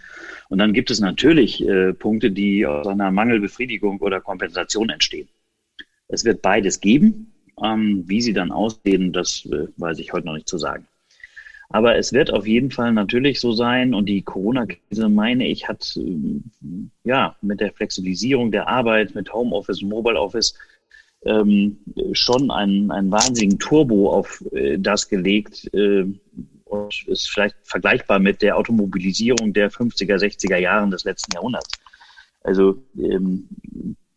Und 0.50 0.58
dann 0.58 0.74
gibt 0.74 0.90
es 0.90 1.00
natürlich 1.00 1.64
äh, 1.68 1.94
Punkte, 1.94 2.32
die 2.32 2.66
aus 2.66 2.88
einer 2.88 3.12
Mangelbefriedigung 3.12 4.00
oder 4.00 4.20
Kompensation 4.22 4.90
entstehen. 4.90 5.28
Es 6.08 6.26
wird 6.26 6.42
beides 6.42 6.80
geben. 6.80 7.34
Ähm, 7.64 8.04
wie 8.08 8.22
sie 8.22 8.34
dann 8.34 8.52
aussehen, 8.52 9.14
das 9.14 9.46
äh, 9.52 9.68
weiß 9.78 10.00
ich 10.00 10.14
heute 10.14 10.28
noch 10.28 10.34
nicht 10.34 10.48
zu 10.48 10.58
sagen. 10.58 10.88
Aber 11.70 11.98
es 11.98 12.14
wird 12.14 12.32
auf 12.32 12.48
jeden 12.48 12.72
Fall 12.72 12.94
natürlich 12.94 13.42
so 13.42 13.52
sein 13.52 13.94
und 13.94 14.08
die 14.08 14.22
Corona-Krise, 14.22 15.10
meine 15.10 15.48
ich, 15.48 15.68
hat 15.68 15.98
äh, 15.98 16.40
ja 17.04 17.36
mit 17.42 17.60
der 17.60 17.74
Flexibilisierung 17.74 18.52
der 18.52 18.68
Arbeit, 18.68 19.16
mit 19.16 19.34
Homeoffice, 19.34 19.82
Mobile 19.82 20.20
Office 20.20 20.54
ähm, 21.26 21.78
schon 22.14 22.52
einen, 22.52 22.92
einen 22.92 23.12
wahnsinnigen 23.12 23.60
Turbo 23.60 24.14
auf 24.14 24.44
äh, 24.54 24.78
das 24.78 25.10
gelegt 25.10 25.70
äh, 25.74 26.06
und 26.66 27.08
ist 27.08 27.30
vielleicht 27.30 27.56
vergleichbar 27.64 28.20
mit 28.20 28.42
der 28.42 28.58
Automobilisierung 28.58 29.52
der 29.54 29.72
50er, 29.72 30.18
60er 30.18 30.58
Jahren 30.58 30.92
des 30.92 31.04
letzten 31.04 31.34
Jahrhunderts. 31.34 31.72
Also 32.44 32.78
ähm, 32.98 33.50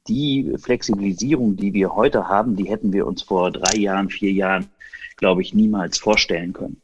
die 0.06 0.52
Flexibilisierung, 0.58 1.56
die 1.56 1.72
wir 1.72 1.94
heute 1.94 2.28
haben, 2.28 2.56
die 2.56 2.68
hätten 2.68 2.92
wir 2.92 3.06
uns 3.06 3.22
vor 3.22 3.50
drei 3.50 3.76
Jahren, 3.76 4.08
vier 4.08 4.32
Jahren, 4.32 4.66
glaube 5.16 5.42
ich, 5.42 5.52
niemals 5.52 5.98
vorstellen 5.98 6.52
können. 6.52 6.80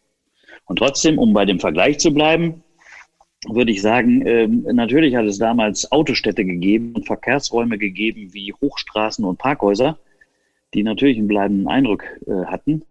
Und 0.66 0.79
trotzdem, 0.79 1.18
um 1.18 1.33
bei 1.33 1.44
dem 1.44 1.61
Vergleich 1.61 1.98
zu 1.98 2.12
bleiben, 2.12 2.62
würde 3.48 3.70
ich 3.70 3.83
sagen, 3.83 4.22
äh, 4.26 4.46
natürlich 4.46 5.14
hat 5.14 5.24
es 5.26 5.38
damals 5.38 5.90
Autostädte 5.92 6.44
gegeben 6.44 6.92
und 6.94 7.07
Verkehrsräume 7.07 7.79
gegeben 7.79 8.33
wie 8.33 8.52
Hochstraßen 8.52 9.24
und 9.24 9.38
Parkhäuser, 9.38 9.98
die 10.74 10.83
natürlich 10.83 11.18
einen 11.18 11.29
bleibenden 11.29 11.68
Eindruck 11.68 12.05
äh, 12.26 12.46
hatten. 12.46 12.83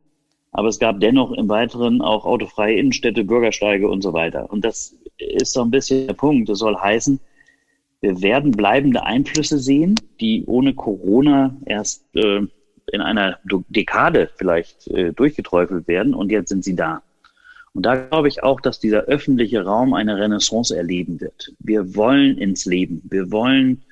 Aber 0.51 0.69
es 0.69 0.79
gab 0.79 1.01
dennoch 1.01 1.33
im 1.33 1.49
Weiteren 1.49 2.01
auch 2.01 2.25
autofreie 2.25 2.77
Innenstädte, 2.77 3.25
Bürgersteige 3.25 3.89
und 3.89 4.01
so 4.01 4.13
weiter. 4.13 4.49
Und 4.49 4.63
das 4.63 4.95
ist 5.17 5.51
so 5.51 5.61
ein 5.61 5.71
bisschen 5.71 6.07
der 6.07 6.13
Punkt. 6.13 6.47
Das 6.47 6.59
soll 6.59 6.77
heißen, 6.77 7.19
wir 7.99 8.21
werden 8.21 8.51
bleibende 8.51 9.03
Einflüsse 9.03 9.59
sehen, 9.59 9.95
die 10.21 10.45
ohne 10.45 10.73
Corona 10.73 11.57
erst 11.65 12.05
äh, 12.15 12.41
in 12.91 13.01
einer 13.01 13.39
Dekade 13.43 14.29
vielleicht 14.35 14.87
äh, 14.87 15.11
durchgeträufelt 15.11 15.87
werden 15.87 16.13
und 16.13 16.31
jetzt 16.31 16.49
sind 16.49 16.63
sie 16.63 16.75
da. 16.75 17.01
Und 17.75 17.85
da 17.85 17.95
glaube 17.95 18.29
ich 18.29 18.41
auch, 18.41 18.61
dass 18.61 18.79
dieser 18.79 19.01
öffentliche 19.01 19.65
Raum 19.65 19.93
eine 19.93 20.17
Renaissance 20.17 20.75
erleben 20.75 21.19
wird. 21.19 21.51
Wir 21.59 21.93
wollen 21.93 22.37
ins 22.37 22.65
Leben, 22.65 23.01
wir 23.09 23.29
wollen 23.31 23.83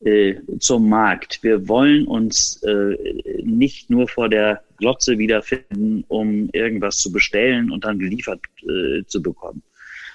äh, 0.00 0.34
zum 0.58 0.88
Markt, 0.88 1.40
wir 1.44 1.68
wollen 1.68 2.08
uns 2.08 2.60
äh, 2.64 2.96
nicht 3.44 3.88
nur 3.88 4.08
vor 4.08 4.28
der 4.28 4.64
Glotze 4.78 5.16
wiederfinden, 5.16 6.04
um 6.08 6.50
irgendwas 6.52 6.98
zu 6.98 7.12
bestellen 7.12 7.70
und 7.70 7.84
dann 7.84 8.00
geliefert 8.00 8.40
äh, 8.62 9.04
zu 9.06 9.22
bekommen. 9.22 9.62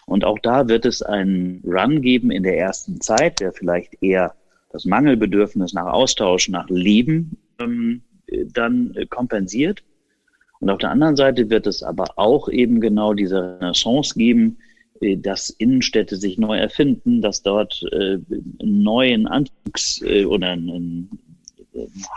Und 0.05 0.25
auch 0.25 0.39
da 0.39 0.67
wird 0.67 0.85
es 0.85 1.01
einen 1.01 1.63
Run 1.65 2.01
geben 2.01 2.31
in 2.31 2.43
der 2.43 2.57
ersten 2.57 2.99
Zeit, 2.99 3.39
der 3.39 3.53
vielleicht 3.53 4.03
eher 4.03 4.35
das 4.73 4.83
Mangelbedürfnis 4.83 5.71
nach 5.71 5.87
Austausch, 5.87 6.49
nach 6.49 6.69
Leben 6.69 7.37
ähm, 7.59 8.01
dann 8.51 8.93
kompensiert. 9.09 9.83
Und 10.65 10.71
auf 10.71 10.79
der 10.79 10.89
anderen 10.89 11.15
Seite 11.15 11.51
wird 11.51 11.67
es 11.67 11.83
aber 11.83 12.07
auch 12.15 12.49
eben 12.49 12.81
genau 12.81 13.13
diese 13.13 13.59
Renaissance 13.61 14.17
geben, 14.17 14.57
äh, 14.99 15.15
dass 15.15 15.51
Innenstädte 15.51 16.15
sich 16.15 16.39
neu 16.39 16.57
erfinden, 16.57 17.21
dass 17.21 17.43
dort 17.43 17.83
äh, 17.91 18.17
neuen 18.63 19.27
Anzugs- 19.27 20.03
äh, 20.03 20.25
oder 20.25 20.53
ein, 20.53 20.67
ein 20.67 21.09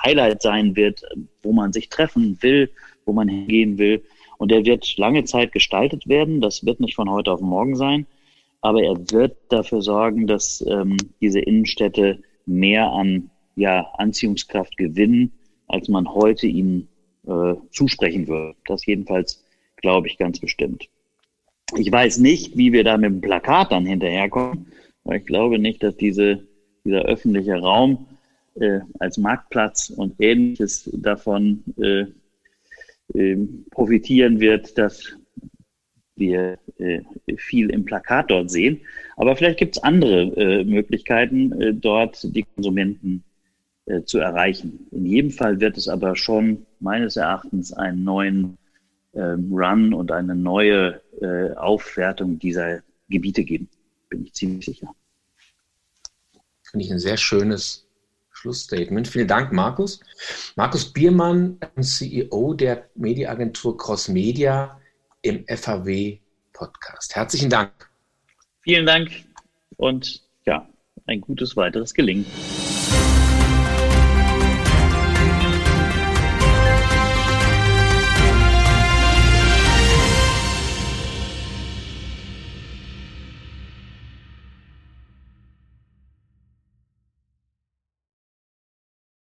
Highlight 0.03 0.41
sein 0.41 0.77
wird, 0.77 1.03
wo 1.43 1.53
man 1.53 1.75
sich 1.75 1.91
treffen 1.91 2.39
will, 2.41 2.71
wo 3.05 3.13
man 3.13 3.29
hingehen 3.29 3.77
will. 3.77 4.03
Und 4.39 4.51
der 4.51 4.65
wird 4.65 4.97
lange 4.97 5.25
Zeit 5.25 5.53
gestaltet 5.53 6.09
werden. 6.09 6.41
Das 6.41 6.65
wird 6.65 6.81
nicht 6.81 6.95
von 6.95 7.11
heute 7.11 7.33
auf 7.33 7.43
morgen 7.43 7.77
sein. 7.77 8.07
Aber 8.63 8.83
er 8.83 8.97
wird 9.11 9.37
dafür 9.51 9.83
sorgen, 9.83 10.27
dass 10.27 10.65
ähm, 10.67 10.97
diese 11.21 11.41
Innenstädte 11.41 12.23
mehr 12.47 12.87
an 12.87 13.29
ja, 13.57 13.91
Anziehungskraft 13.99 14.79
gewinnen, 14.79 15.33
als 15.67 15.89
man 15.89 16.09
heute 16.09 16.47
ihnen 16.47 16.89
äh, 17.29 17.55
zusprechen 17.71 18.27
würde. 18.27 18.57
Das 18.67 18.85
jedenfalls 18.87 19.45
glaube 19.77 20.09
ich 20.09 20.19
ganz 20.19 20.41
bestimmt. 20.41 20.89
Ich 21.77 21.93
weiß 21.93 22.19
nicht, 22.19 22.57
wie 22.57 22.73
wir 22.73 22.85
da 22.85 22.97
mit 22.97 23.11
dem 23.11 23.21
Plakat 23.21 23.73
dann 23.73 23.85
hinterherkommen, 23.85 24.67
weil 25.05 25.19
ich 25.19 25.27
glaube 25.27 25.59
nicht, 25.59 25.83
dass 25.83 25.97
diese, 25.97 26.47
dieser 26.85 27.03
öffentliche 27.03 27.57
Raum 27.57 28.07
äh, 28.55 28.81
als 28.99 29.19
Marktplatz 29.19 29.91
und 29.91 30.15
ähnliches 30.19 30.91
davon 30.95 31.63
äh, 31.81 32.07
ähm, 33.15 33.67
profitieren 33.71 34.41
wird, 34.41 34.77
dass 34.79 35.15
wir 36.17 36.59
äh, 36.79 37.01
viel 37.37 37.71
im 37.71 37.85
Plakat 37.85 38.31
dort 38.31 38.51
sehen. 38.51 38.81
Aber 39.17 39.37
vielleicht 39.37 39.59
gibt 39.59 39.77
es 39.77 39.83
andere 39.83 40.23
äh, 40.37 40.65
Möglichkeiten, 40.65 41.53
äh, 41.61 41.75
dort 41.75 42.35
die 42.35 42.45
Konsumenten 42.55 43.25
äh, 43.87 44.03
zu 44.03 44.19
erreichen. 44.19 44.87
In 44.91 45.07
jedem 45.07 45.31
Fall 45.31 45.61
wird 45.61 45.77
es 45.77 45.89
aber 45.89 46.17
schon 46.17 46.67
meines 46.81 47.17
Erachtens 47.17 47.73
einen 47.73 48.05
neuen 48.05 48.59
ähm, 49.15 49.53
Run 49.53 49.95
und 49.95 50.13
eine 50.13 50.35
neue 50.35 51.01
äh, 51.21 51.55
Aufwertung 51.55 52.39
dieser 52.39 52.81
Gebiete 53.09 53.45
geben. 53.45 53.69
Bin 54.09 54.25
ich 54.25 54.35
ziemlich 54.35 54.65
sicher. 54.65 54.95
Finde 56.71 56.85
ich 56.85 56.93
ein 56.93 56.99
sehr 56.99 57.17
schönes 57.17 57.87
Schlussstatement. 58.31 59.09
Vielen 59.09 59.27
Dank, 59.29 59.53
Markus. 59.53 60.01
Markus 60.55 60.93
Biermann, 60.93 61.59
CEO 61.81 62.55
der 62.55 62.89
Mediaagentur 62.95 63.77
Cross 63.77 64.09
Media 64.09 64.81
im 65.23 65.45
FAW 65.49 66.19
Podcast. 66.53 67.17
Herzlichen 67.17 67.51
Dank. 67.51 67.73
Vielen 68.63 68.87
Dank 68.87 69.11
und 69.77 70.23
ja, 70.45 70.69
ein 71.07 71.21
gutes 71.21 71.57
weiteres 71.57 71.95
Gelingen. 71.95 72.27